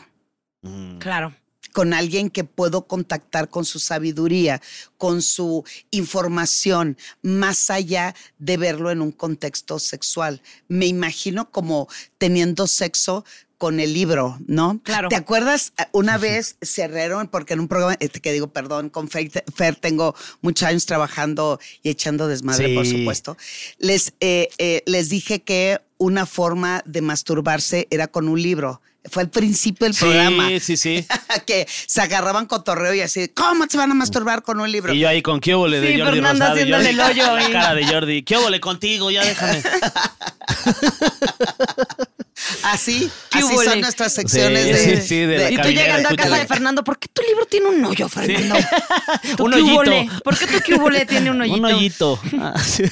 Claro. 0.99 1.33
Con 1.73 1.93
alguien 1.93 2.29
que 2.29 2.43
puedo 2.43 2.87
contactar 2.87 3.49
con 3.49 3.65
su 3.65 3.79
sabiduría, 3.79 4.61
con 4.97 5.21
su 5.21 5.63
información, 5.91 6.97
más 7.21 7.69
allá 7.69 8.15
de 8.37 8.57
verlo 8.57 8.91
en 8.91 9.01
un 9.01 9.11
contexto 9.11 9.79
sexual. 9.79 10.41
Me 10.67 10.85
imagino 10.85 11.51
como 11.51 11.87
teniendo 12.17 12.67
sexo 12.67 13.25
con 13.59 13.81
el 13.81 13.93
libro, 13.93 14.39
¿no? 14.47 14.79
Claro. 14.83 15.09
¿Te 15.09 15.17
acuerdas? 15.17 15.73
Una 15.91 16.17
vez 16.17 16.55
cerraron, 16.61 17.27
porque 17.27 17.53
en 17.53 17.59
un 17.59 17.67
programa, 17.67 17.97
este 17.99 18.21
que 18.21 18.31
digo, 18.31 18.47
perdón, 18.47 18.89
con 18.89 19.09
Fer, 19.09 19.29
Fer 19.53 19.75
tengo 19.75 20.15
muchos 20.41 20.65
años 20.65 20.85
trabajando 20.85 21.59
y 21.83 21.89
echando 21.89 22.29
desmadre, 22.29 22.73
por 22.73 22.87
supuesto. 22.87 23.35
Les, 23.77 24.13
eh, 24.21 24.47
eh, 24.59 24.81
les 24.85 25.09
dije 25.09 25.41
que 25.41 25.81
una 25.99 26.25
forma 26.25 26.81
de 26.85 27.01
masturbarse 27.01 27.87
era 27.91 28.07
con 28.07 28.27
un 28.27 28.41
libro. 28.41 28.81
Fue 29.09 29.23
al 29.23 29.29
principio 29.29 29.85
del 29.85 29.93
Sí, 29.93 30.01
programa. 30.01 30.49
sí, 30.59 30.75
sí. 30.75 31.05
que 31.47 31.65
se 31.87 32.01
agarraban 32.01 32.45
cotorreo 32.47 32.93
y 32.93 33.01
así, 33.01 33.29
¿cómo 33.29 33.65
se 33.69 33.77
van 33.77 33.91
a 33.91 33.93
masturbar 33.93 34.41
con 34.43 34.59
un 34.59 34.69
libro? 34.71 34.93
Y 34.93 34.99
yo 34.99 35.07
ahí 35.07 35.21
con 35.21 35.39
qué 35.39 35.53
óvole 35.53 35.79
de 35.79 35.93
Sí, 35.93 35.99
Jordi 35.99 36.13
Fernando 36.15 36.45
Rosado. 36.45 36.57
y 36.57 36.61
haciéndole 36.73 36.89
Jordi- 36.89 36.93
el 36.93 36.99
hoyo 37.21 37.35
ahí. 37.35 37.51
Cara 37.51 37.75
de 37.75 37.85
Jordi. 37.87 38.23
¿Qué 38.23 38.35
óvole 38.37 38.59
contigo? 38.59 39.11
Ya 39.11 39.23
déjame. 39.23 39.61
Así, 42.63 43.09
¿Qué 43.29 43.39
así 43.39 43.55
son 43.65 43.81
nuestras 43.81 44.13
secciones 44.13 44.63
Sí, 44.65 44.71
de, 44.71 45.01
sí, 45.01 45.07
sí, 45.07 45.19
de 45.19 45.37
la 45.37 45.51
Y 45.51 45.57
tú 45.57 45.69
llegando 45.69 46.09
a 46.09 46.15
casa 46.15 46.37
de 46.37 46.47
Fernando, 46.47 46.83
¿por 46.83 46.97
qué 46.97 47.07
tu 47.09 47.21
libro 47.21 47.45
tiene 47.45 47.67
un 47.67 47.83
hoyo, 47.83 48.07
Fernando? 48.07 48.55
¿Tu 49.37 49.43
Un 49.43 49.53
hoyito. 49.53 50.21
¿Por 50.23 50.37
qué 50.37 50.47
tu 50.47 50.75
cubole 50.75 51.05
tiene 51.05 51.31
un 51.31 51.41
hoyito? 51.41 51.57
Un 51.57 51.65
hoyito. 51.65 52.19
Ah, 52.39 52.53
sí. 52.63 52.83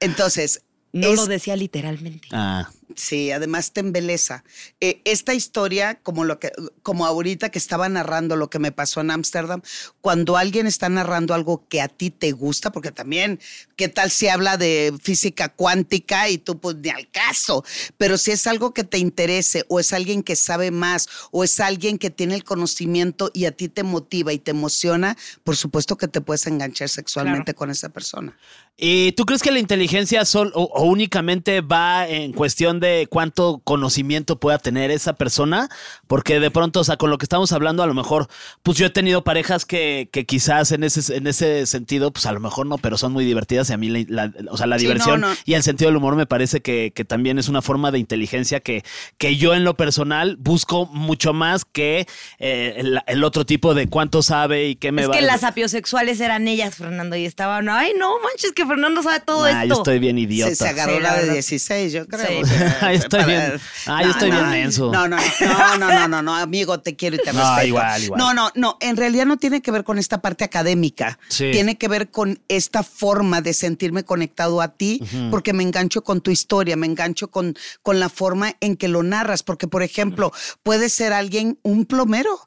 Entonces, 0.00 0.62
No 0.96 1.08
es- 1.08 1.16
lo 1.16 1.26
decía 1.26 1.56
literalmente. 1.56 2.28
Ah. 2.32 2.68
Sí, 2.94 3.32
además 3.32 3.72
te 3.72 3.80
embeleza. 3.80 4.44
Eh, 4.80 5.00
esta 5.04 5.34
historia, 5.34 5.98
como 6.02 6.24
lo 6.24 6.38
que, 6.38 6.52
como 6.82 7.04
ahorita 7.04 7.48
que 7.50 7.58
estaba 7.58 7.88
narrando 7.88 8.36
lo 8.36 8.48
que 8.48 8.60
me 8.60 8.70
pasó 8.70 9.00
en 9.00 9.10
Ámsterdam, 9.10 9.60
cuando 10.00 10.36
alguien 10.36 10.68
está 10.68 10.88
narrando 10.88 11.34
algo 11.34 11.66
que 11.68 11.80
a 11.80 11.88
ti 11.88 12.10
te 12.10 12.30
gusta, 12.30 12.70
porque 12.70 12.92
también, 12.92 13.40
¿qué 13.74 13.88
tal 13.88 14.10
si 14.12 14.28
habla 14.28 14.56
de 14.56 14.94
física 15.02 15.48
cuántica 15.48 16.28
y 16.28 16.38
tú 16.38 16.60
pues 16.60 16.76
ni 16.76 16.90
al 16.90 17.10
caso? 17.10 17.64
Pero 17.98 18.18
si 18.18 18.30
es 18.30 18.46
algo 18.46 18.72
que 18.72 18.84
te 18.84 18.98
interese, 18.98 19.64
o 19.68 19.80
es 19.80 19.92
alguien 19.92 20.22
que 20.22 20.36
sabe 20.36 20.70
más, 20.70 21.08
o 21.32 21.42
es 21.42 21.58
alguien 21.58 21.98
que 21.98 22.10
tiene 22.10 22.36
el 22.36 22.44
conocimiento 22.44 23.30
y 23.34 23.46
a 23.46 23.52
ti 23.52 23.68
te 23.68 23.82
motiva 23.82 24.32
y 24.32 24.38
te 24.38 24.52
emociona, 24.52 25.16
por 25.42 25.56
supuesto 25.56 25.96
que 25.96 26.06
te 26.06 26.20
puedes 26.20 26.46
enganchar 26.46 26.88
sexualmente 26.88 27.54
con 27.54 27.70
esa 27.70 27.88
persona. 27.88 28.36
¿Y 28.78 29.12
tú 29.12 29.24
crees 29.24 29.42
que 29.42 29.50
la 29.50 29.58
inteligencia 29.58 30.22
o 30.34 30.84
únicamente 30.84 31.62
va 31.62 32.06
en 32.06 32.32
cuestión 32.32 32.75
de 32.80 33.06
cuánto 33.10 33.60
conocimiento 33.64 34.38
pueda 34.38 34.58
tener 34.58 34.90
esa 34.90 35.12
persona? 35.14 35.68
Porque 36.06 36.40
de 36.40 36.50
pronto, 36.50 36.80
o 36.80 36.84
sea, 36.84 36.96
con 36.96 37.10
lo 37.10 37.18
que 37.18 37.24
estamos 37.24 37.52
hablando, 37.52 37.82
a 37.82 37.86
lo 37.86 37.94
mejor, 37.94 38.28
pues 38.62 38.78
yo 38.78 38.86
he 38.86 38.90
tenido 38.90 39.24
parejas 39.24 39.64
que, 39.64 40.08
que 40.12 40.24
quizás 40.26 40.72
en 40.72 40.84
ese, 40.84 41.16
en 41.16 41.26
ese 41.26 41.66
sentido, 41.66 42.12
pues 42.12 42.26
a 42.26 42.32
lo 42.32 42.40
mejor 42.40 42.66
no, 42.66 42.78
pero 42.78 42.96
son 42.98 43.12
muy 43.12 43.24
divertidas 43.24 43.70
y 43.70 43.72
a 43.72 43.76
mí, 43.76 43.88
la, 43.88 44.26
la- 44.26 44.32
o 44.50 44.56
sea, 44.56 44.66
la 44.66 44.78
Sí, 44.78 44.84
diversión 44.86 45.20
no, 45.20 45.28
no. 45.30 45.36
y 45.44 45.54
el 45.54 45.62
sentido 45.62 45.88
del 45.90 45.96
humor 45.96 46.16
me 46.16 46.26
parece 46.26 46.60
que, 46.60 46.92
que 46.94 47.04
también 47.04 47.38
es 47.38 47.48
una 47.48 47.62
forma 47.62 47.90
de 47.90 47.98
inteligencia 47.98 48.60
que, 48.60 48.84
que 49.18 49.36
yo 49.36 49.54
en 49.54 49.64
lo 49.64 49.76
personal 49.76 50.36
busco 50.38 50.86
mucho 50.86 51.32
más 51.32 51.64
que 51.64 52.06
eh, 52.38 52.74
el, 52.76 53.00
el 53.06 53.24
otro 53.24 53.44
tipo 53.46 53.74
de 53.74 53.88
cuánto 53.88 54.22
sabe 54.22 54.68
y 54.68 54.76
qué 54.76 54.92
me 54.92 55.02
es 55.02 55.08
va 55.10 55.14
que 55.14 55.22
las 55.22 55.44
apiosexuales 55.44 56.20
eran 56.20 56.46
ellas, 56.48 56.74
Fernando, 56.76 57.16
y 57.16 57.24
estaban, 57.24 57.68
ay, 57.68 57.92
no 57.98 58.18
manches, 58.20 58.52
que 58.52 58.66
Fernando 58.66 59.02
sabe 59.02 59.20
todo 59.20 59.44
Ah, 59.44 59.62
esto. 59.62 59.66
yo 59.74 59.80
estoy 59.80 59.98
bien 59.98 60.18
idiota. 60.18 60.50
Se, 60.50 60.56
se 60.56 60.68
agarró 60.68 60.96
Sí, 60.96 61.02
la 61.02 61.10
de 61.12 61.18
verdad. 61.20 61.32
16, 61.34 61.92
yo 61.92 62.06
creo. 62.06 62.44
Sí. 62.44 62.52
Ay, 62.80 62.96
estoy 62.96 63.20
para- 63.20 63.26
bien- 63.48 63.60
ay, 63.86 64.04
yo 64.06 64.10
estoy 64.12 64.30
bien 64.30 64.50
menso. 64.50 64.90
No, 64.92 65.08
no, 65.08 65.16
no, 65.16 65.78
no, 65.78 65.90
no, 65.90 66.08
no, 66.08 66.22
no, 66.22 66.34
amigo, 66.36 66.80
te 66.80 66.96
quiero 66.96 67.16
y 67.16 67.18
te 67.20 67.32
No, 67.32 67.40
respeto. 67.40 67.66
igual, 67.66 68.02
igual. 68.04 68.18
No, 68.18 68.34
no, 68.34 68.50
no, 68.54 68.76
en 68.80 68.96
realidad 68.96 69.26
no 69.26 69.36
tiene 69.36 69.60
que 69.62 69.70
ver 69.70 69.84
con 69.84 69.98
esta 69.98 70.20
parte 70.20 70.44
académica. 70.44 71.18
Sí. 71.28 71.50
Tiene 71.52 71.76
que 71.78 71.88
ver 71.88 72.10
con 72.10 72.40
esta 72.48 72.82
forma 72.82 73.40
de 73.40 73.52
sentirme 73.54 74.04
conectado 74.04 74.60
a 74.60 74.68
ti, 74.68 75.00
porque 75.30 75.52
me 75.52 75.62
engancho 75.62 76.02
con 76.02 76.20
tu 76.20 76.30
historia, 76.30 76.76
me 76.76 76.86
engancho 76.86 77.28
con, 77.30 77.54
con 77.82 78.00
la 78.00 78.08
forma 78.08 78.54
en 78.60 78.76
que 78.76 78.88
lo 78.88 79.02
narras, 79.02 79.42
porque, 79.42 79.68
por 79.68 79.82
ejemplo, 79.82 80.32
puede 80.62 80.88
ser 80.88 81.12
alguien, 81.12 81.58
un 81.62 81.84
plomero, 81.86 82.38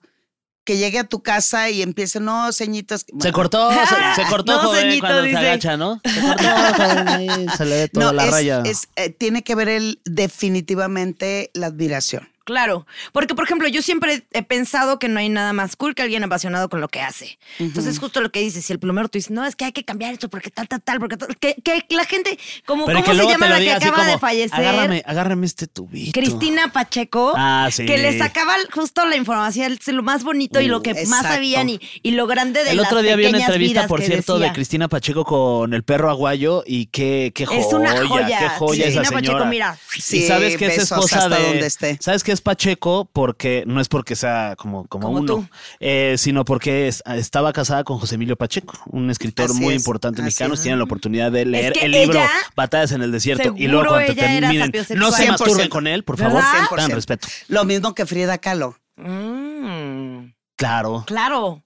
que 0.69 0.77
llegue 0.77 0.99
a 0.99 1.03
tu 1.03 1.23
casa 1.23 1.71
y 1.71 1.81
empiece, 1.81 2.19
no, 2.19 2.53
ceñitos. 2.53 3.03
Se 3.19 3.31
cortó, 3.31 3.71
se, 4.15 4.21
se 4.21 4.29
cortó 4.29 4.53
No, 4.53 4.59
joven, 4.67 4.81
ceñito, 4.83 4.99
cuando 5.01 5.21
dice. 5.23 5.39
se 5.39 5.47
agacha, 5.47 5.77
¿no? 5.77 5.99
Se 6.05 6.21
cortó, 6.21 6.43
joven, 6.77 7.07
ahí 7.07 7.47
se 7.57 7.65
le 7.65 7.75
ve 7.75 7.87
toda 7.87 8.05
No, 8.05 8.11
la 8.13 8.25
es- 8.25 8.31
raya. 8.31 8.61
es, 8.65 8.87
eh, 8.95 9.09
tiene 9.09 9.41
que 9.41 9.55
ver 9.55 9.67
el, 9.69 9.99
definitivamente 10.05 11.49
la 11.55 11.67
admiración. 11.67 12.29
Claro, 12.49 12.87
porque 13.13 13.35
por 13.35 13.45
ejemplo, 13.45 13.67
yo 13.67 13.83
siempre 13.83 14.23
he 14.31 14.41
pensado 14.41 14.97
que 14.97 15.07
no 15.07 15.19
hay 15.19 15.29
nada 15.29 15.53
más 15.53 15.75
cool 15.75 15.93
que 15.93 16.01
alguien 16.01 16.23
apasionado 16.23 16.67
con 16.67 16.81
lo 16.81 16.87
que 16.87 16.99
hace. 16.99 17.37
Entonces, 17.59 17.99
justo 17.99 18.21
lo 18.21 18.31
que 18.31 18.39
dices, 18.39 18.65
si 18.65 18.73
el 18.73 18.79
plomero 18.79 19.07
tú 19.07 19.19
dices, 19.19 19.29
no, 19.29 19.45
es 19.45 19.55
que 19.55 19.65
hay 19.65 19.71
que 19.71 19.85
cambiar 19.85 20.13
esto 20.13 20.29
porque 20.29 20.49
tal, 20.49 20.67
tal, 20.67 20.81
tal, 20.81 20.99
porque 20.99 21.15
tal, 21.15 21.37
que, 21.37 21.53
que 21.63 21.85
la 21.91 22.05
gente, 22.05 22.39
como, 22.65 22.87
Pero 22.87 23.03
¿cómo 23.03 23.11
que 23.11 23.19
se 23.23 23.29
llama 23.29 23.49
la 23.49 23.59
que 23.59 23.71
acaba 23.71 24.03
de 24.03 24.17
fallecer? 24.17 24.59
agárrame, 24.59 25.03
agárrame 25.05 25.45
este 25.45 25.67
tubito. 25.67 26.11
Cristina 26.19 26.73
Pacheco, 26.73 27.33
Ah, 27.37 27.69
sí. 27.71 27.85
que 27.85 27.99
le 27.99 28.17
sacaba 28.17 28.55
justo 28.73 29.05
la 29.05 29.15
información, 29.15 29.77
lo 29.85 30.01
más 30.01 30.23
bonito 30.23 30.59
y 30.59 30.65
lo 30.67 30.81
que 30.81 31.05
más 31.05 31.21
sabían 31.21 31.69
y, 31.69 31.79
y 32.01 32.11
lo 32.11 32.25
grande 32.25 32.63
de 32.63 32.71
El 32.71 32.77
las 32.77 32.87
otro 32.87 33.03
día 33.03 33.15
vi 33.15 33.27
una 33.27 33.39
entrevista, 33.39 33.87
por 33.87 34.01
cierto, 34.01 34.39
de. 34.39 34.51
Cristina 34.53 34.87
Pacheco 34.87 35.23
con 35.23 35.73
el 35.75 35.83
perro 35.83 36.09
aguayo 36.09 36.63
y 36.65 36.87
qué, 36.87 37.31
qué 37.35 37.45
joya, 37.45 37.59
Es 37.61 37.73
una 37.73 38.07
joya. 38.07 38.39
qué 38.39 38.49
joya 38.49 38.83
Cristina 38.85 39.01
esa 39.03 39.11
Pacheco, 39.11 39.31
señora. 39.33 39.45
mira. 39.49 39.77
y 39.95 40.01
Sí, 40.01 40.27
sabes 40.27 40.57
que 40.57 40.65
es 40.65 40.77
esposa 40.79 41.19
hasta 41.19 41.37
de, 41.37 41.43
donde 41.47 41.67
esté. 41.67 41.97
sabes 42.01 42.23
que 42.23 42.31
es 42.39 42.41
Pacheco 42.41 43.09
porque 43.11 43.63
no 43.67 43.79
es 43.81 43.87
porque 43.89 44.15
sea 44.15 44.55
como 44.57 44.85
como, 44.87 45.07
Como 45.07 45.19
uno, 45.19 45.49
eh, 45.79 46.15
sino 46.17 46.45
porque 46.45 46.87
es- 46.87 47.03
estaba 47.05 47.53
casada 47.53 47.83
con 47.83 47.99
José 47.99 48.15
Emilio 48.15 48.35
Pacheco, 48.35 48.73
un 48.87 49.09
escritor 49.09 49.49
Así 49.51 49.59
muy 49.61 49.73
es, 49.75 49.81
importante 49.81 50.21
así 50.21 50.25
mexicano. 50.25 50.53
es. 50.53 50.61
Tienen 50.61 50.79
la 50.79 50.85
oportunidad 50.85 51.31
de 51.31 51.45
leer 51.45 51.73
que 51.73 51.85
el 51.85 51.91
libro 51.91 52.19
Batallas 52.55 52.91
en 52.93 53.01
el 53.01 53.11
desierto 53.11 53.53
y 53.55 53.67
luego 53.67 53.89
cuando 53.89 54.15
terminen, 54.15 54.71
no 54.95 55.11
se 55.11 55.23
100%. 55.23 55.27
masturben 55.31 55.69
con 55.69 55.87
él, 55.87 56.03
por 56.03 56.17
favor, 56.17 56.41
dan 56.77 56.91
respeto. 56.91 57.27
Lo 57.47 57.65
mismo 57.65 57.93
que 57.93 58.05
Frida 58.05 58.37
Kahlo. 58.37 58.75
Mm, 58.97 60.31
Claro. 60.57 61.03
claro. 61.07 61.63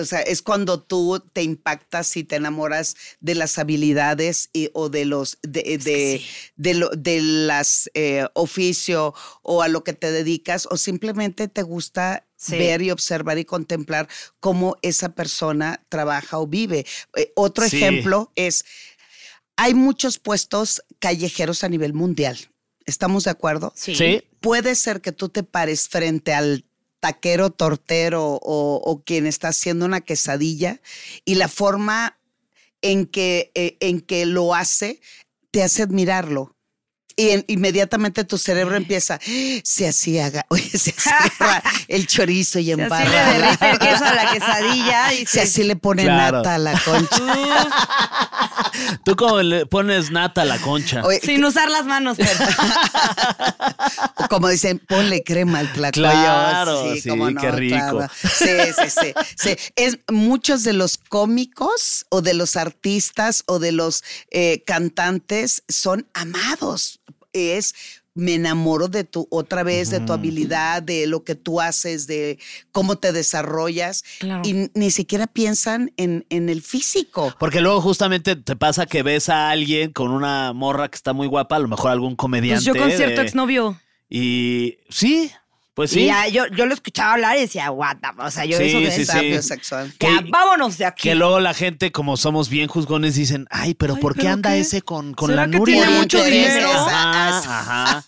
O 0.00 0.04
sea, 0.06 0.20
es 0.22 0.42
cuando 0.42 0.82
tú 0.82 1.22
te 1.32 1.42
impactas 1.42 2.16
y 2.16 2.24
te 2.24 2.36
enamoras 2.36 2.96
de 3.20 3.34
las 3.34 3.58
habilidades 3.58 4.50
y, 4.52 4.70
o 4.72 4.88
de 4.88 5.04
los 5.04 5.38
de, 5.42 5.78
de, 5.78 6.22
de 6.56 6.74
lo- 6.74 6.90
de 6.90 7.20
las 7.20 7.90
eh, 7.94 8.26
oficio 8.34 9.14
o 9.42 9.62
a 9.62 9.68
lo 9.68 9.84
que 9.84 9.92
te 9.92 10.10
dedicas 10.10 10.66
o 10.70 10.76
simplemente 10.76 11.48
te 11.48 11.62
gusta 11.62 12.26
Sí. 12.36 12.56
ver 12.56 12.80
y 12.80 12.90
observar 12.90 13.36
y 13.36 13.44
contemplar 13.44 14.08
cómo 14.40 14.76
esa 14.80 15.14
persona 15.14 15.84
trabaja 15.90 16.38
o 16.38 16.46
vive. 16.46 16.86
Eh, 17.14 17.32
otro 17.36 17.68
Sí. 17.68 17.76
ejemplo 17.76 18.32
es 18.34 18.64
hay 19.56 19.74
muchos 19.74 20.18
puestos 20.18 20.82
callejeros 21.00 21.64
a 21.64 21.68
nivel 21.68 21.92
mundial. 21.92 22.38
¿Estamos 22.86 23.24
de 23.24 23.30
acuerdo? 23.30 23.72
Sí. 23.76 23.94
Sí. 23.94 24.22
puede 24.40 24.74
ser 24.74 25.02
que 25.02 25.12
tú 25.12 25.28
te 25.28 25.42
pares 25.42 25.86
frente 25.86 26.32
al 26.32 26.64
taquero, 27.00 27.50
tortero 27.50 28.34
o, 28.42 28.80
o 28.84 29.02
quien 29.02 29.26
está 29.26 29.48
haciendo 29.48 29.86
una 29.86 30.00
quesadilla 30.02 30.80
y 31.24 31.34
la 31.36 31.48
forma 31.48 32.18
en 32.82 33.06
que, 33.06 33.50
eh, 33.54 33.76
en 33.80 34.00
que 34.00 34.26
lo 34.26 34.54
hace 34.54 35.00
te 35.50 35.62
hace 35.62 35.82
admirarlo. 35.82 36.54
Y 37.16 37.30
en- 37.30 37.44
inmediatamente 37.48 38.24
tu 38.24 38.38
cerebro 38.38 38.76
empieza, 38.76 39.18
se 39.64 39.88
hacía, 39.88 40.30
oye, 40.48 40.70
se 40.70 40.94
hacía 40.96 41.62
el 41.88 42.06
chorizo 42.06 42.58
y 42.58 42.64
Si 42.64 42.70
así 42.70 42.76
le 42.78 42.82
embarra. 42.84 43.50
el 43.72 43.78
queso 43.78 44.04
a 44.04 44.14
la 44.14 44.30
quesadilla 44.32 45.12
y 45.14 45.18
Si 45.18 45.26
se- 45.26 45.40
así 45.42 45.62
le 45.64 45.76
pone 45.76 46.04
Claro. 46.04 46.38
nata 46.38 46.54
a 46.54 46.58
la 46.58 46.80
concha. 46.80 47.68
Tú 49.04 49.16
como 49.16 49.42
le 49.42 49.66
pones 49.66 50.10
nata 50.10 50.42
a 50.42 50.44
la 50.44 50.58
concha. 50.58 51.02
Oye, 51.04 51.20
sin 51.20 51.44
usar 51.44 51.70
las 51.70 51.86
manos, 51.86 52.18
como 54.30 54.48
dicen, 54.48 54.78
ponle 54.78 55.22
crema 55.22 55.60
al 55.60 55.72
tlacoyo. 55.72 56.10
Claro, 56.10 56.94
sí, 56.94 57.08
cómo 57.08 57.30
no, 57.30 57.40
qué 57.40 57.50
rico. 57.50 57.76
claro. 57.76 58.08
Sí, 58.22 58.48
sí, 58.76 58.90
sí, 58.90 59.14
sí. 59.36 59.56
Es 59.76 59.98
muchos 60.08 60.64
de 60.64 60.72
los 60.72 60.98
cómicos 60.98 62.06
o 62.08 62.22
de 62.22 62.34
los 62.34 62.56
artistas 62.56 63.44
o 63.46 63.58
de 63.58 63.72
los 63.72 64.04
eh, 64.30 64.62
cantantes 64.66 65.62
son 65.68 66.08
amados. 66.14 67.00
Es 67.32 67.74
me 68.14 68.34
enamoro 68.34 68.88
de 68.88 69.04
tu 69.04 69.26
otra 69.30 69.62
vez 69.62 69.90
de 69.90 70.00
tu 70.00 70.12
habilidad, 70.12 70.82
de 70.82 71.06
lo 71.06 71.22
que 71.24 71.34
tú 71.36 71.60
haces, 71.60 72.06
de 72.06 72.38
cómo 72.72 72.96
te 72.96 73.12
desarrollas 73.12 74.02
Claro. 74.18 74.42
y 74.44 74.70
ni 74.74 74.90
siquiera 74.90 75.26
piensan 75.26 75.92
en, 75.96 76.26
en 76.28 76.48
el 76.48 76.60
físico. 76.62 77.34
Porque 77.38 77.60
luego 77.60 77.80
justamente 77.80 78.34
te 78.36 78.56
pasa 78.56 78.86
que 78.86 79.02
ves 79.02 79.28
a 79.28 79.50
alguien 79.50 79.92
con 79.92 80.10
una 80.10 80.52
morra 80.52 80.88
que 80.88 80.96
está 80.96 81.12
muy 81.12 81.28
guapa, 81.28 81.56
a 81.56 81.60
lo 81.60 81.68
mejor 81.68 81.90
algún 81.92 82.16
comediante. 82.16 82.64
pues 82.64 82.76
yo 82.76 82.82
con 82.82 82.90
cierto 82.90 83.20
de- 83.20 83.26
exnovio. 83.26 83.80
Y 84.08 84.78
sí, 84.88 85.30
pues 85.74 85.90
sí. 85.92 86.00
Y 86.00 86.06
ya 86.06 86.28
yo, 86.28 86.46
yo 86.48 86.66
lo 86.66 86.74
escuchaba 86.74 87.14
hablar 87.14 87.36
y 87.36 87.40
decía, 87.40 87.70
what 87.70 87.96
the 88.02 88.08
O 88.22 88.30
sea, 88.30 88.44
yo 88.44 88.58
Sí, 88.58 88.64
eso 88.64 88.78
de 88.80 88.90
sí, 88.90 89.04
sí. 89.04 89.42
Sexual. 89.42 89.92
Ya, 90.00 90.18
Que- 90.22 90.30
vámonos 90.30 90.76
de 90.78 90.84
aquí. 90.86 91.02
Que 91.08 91.14
luego 91.14 91.40
la 91.40 91.54
gente, 91.54 91.92
como 91.92 92.16
somos 92.16 92.48
bien 92.48 92.68
juzgones, 92.68 93.14
dicen, 93.14 93.46
ay, 93.50 93.74
pero 93.74 93.94
Ay, 93.94 94.00
¿por 94.02 94.14
qué 94.14 94.22
¿pero 94.22 94.32
anda 94.34 94.50
qué? 94.50 94.60
ese 94.60 94.82
con, 94.82 95.14
con 95.14 95.30
¿Será 95.30 95.46
la 95.46 95.50
que 95.52 95.58
Nuria? 95.58 95.82
tiene 95.84 95.98
mucho 95.98 96.24
dinero? 96.24 96.70
Ajá, 96.72 97.38
ajá, 97.38 98.04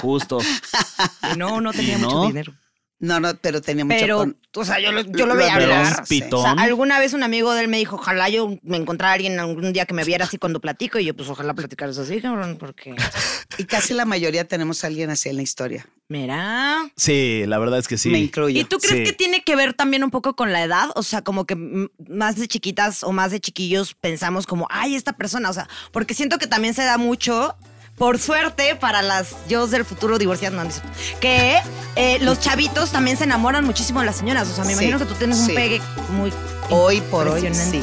justo. 0.00 0.38
Y 1.32 1.36
no, 1.36 1.60
no 1.60 1.72
tenía 1.72 1.96
Y 1.96 2.00
mucho 2.00 2.14
no. 2.16 2.26
dinero. 2.26 2.52
No, 3.02 3.18
no, 3.18 3.34
pero 3.34 3.60
tenía 3.60 3.84
mucho 3.84 3.98
Pero, 3.98 4.16
con- 4.18 4.36
o 4.54 4.64
sea, 4.64 4.78
yo 4.78 4.92
lo, 4.92 5.00
yo 5.02 5.26
lo 5.26 5.34
veía 5.34 5.54
hablar. 5.56 6.04
O 6.30 6.42
sea, 6.42 6.52
alguna 6.52 7.00
vez 7.00 7.14
un 7.14 7.24
amigo 7.24 7.52
de 7.52 7.62
él 7.62 7.68
me 7.68 7.78
dijo, 7.78 7.96
ojalá 7.96 8.28
yo 8.28 8.56
me 8.62 8.76
encontrara 8.76 9.14
alguien 9.14 9.40
algún 9.40 9.72
día 9.72 9.86
que 9.86 9.92
me 9.94 10.04
viera 10.04 10.24
así 10.24 10.38
cuando 10.38 10.60
platico. 10.60 11.00
Y 11.00 11.06
yo, 11.06 11.14
pues, 11.16 11.28
ojalá 11.28 11.52
platicaras 11.52 11.98
así, 11.98 12.20
cabrón, 12.20 12.56
porque... 12.58 12.94
Y 13.58 13.64
casi 13.64 13.92
la 13.92 14.04
mayoría 14.06 14.46
tenemos 14.48 14.82
a 14.82 14.86
alguien 14.86 15.10
así 15.10 15.28
en 15.28 15.36
la 15.36 15.42
historia. 15.42 15.86
Mira... 16.08 16.90
Sí, 16.96 17.42
la 17.46 17.58
verdad 17.58 17.80
es 17.80 17.88
que 17.88 17.98
sí. 17.98 18.08
Me 18.08 18.18
incluyo. 18.18 18.58
¿Y 18.60 18.64
tú 18.64 18.78
crees 18.78 18.98
Sí. 18.98 19.04
que 19.04 19.12
tiene 19.12 19.42
que 19.42 19.56
ver 19.56 19.74
también 19.74 20.04
un 20.04 20.10
poco 20.10 20.36
con 20.36 20.52
la 20.52 20.62
edad? 20.62 20.90
O 20.94 21.02
sea, 21.02 21.22
como 21.22 21.44
que 21.44 21.56
más 22.08 22.36
de 22.36 22.46
chiquitas 22.48 23.02
o 23.02 23.12
más 23.12 23.30
de 23.32 23.40
chiquillos 23.40 23.94
pensamos 23.94 24.46
como, 24.46 24.66
ay, 24.70 24.94
esta 24.94 25.12
persona, 25.14 25.50
o 25.50 25.52
sea, 25.52 25.68
porque 25.90 26.14
siento 26.14 26.38
que 26.38 26.46
también 26.46 26.72
se 26.72 26.82
da 26.84 26.98
mucho, 26.98 27.56
por 27.96 28.18
suerte, 28.18 28.74
para 28.76 29.02
las 29.02 29.28
yo 29.48 29.66
del 29.66 29.84
futuro 29.84 30.18
divorciadas, 30.18 30.56
no, 30.56 30.64
no 30.64 30.70
que 31.20 31.58
eh, 31.96 32.18
los 32.20 32.40
chavitos 32.40 32.90
también 32.90 33.16
se 33.16 33.24
enamoran 33.24 33.64
muchísimo 33.64 34.00
de 34.00 34.06
las 34.06 34.16
señoras. 34.16 34.48
O 34.48 34.54
sea, 34.54 34.64
me 34.64 34.70
Sí, 34.70 34.74
imagino 34.74 34.98
que 34.98 35.04
tú 35.04 35.14
tienes 35.14 35.38
sí. 35.38 35.50
un 35.50 35.54
pegue 35.54 35.80
muy 36.10 36.32
Hoy 36.70 37.00
por 37.02 37.28
hoy, 37.28 37.42
sí. 37.54 37.82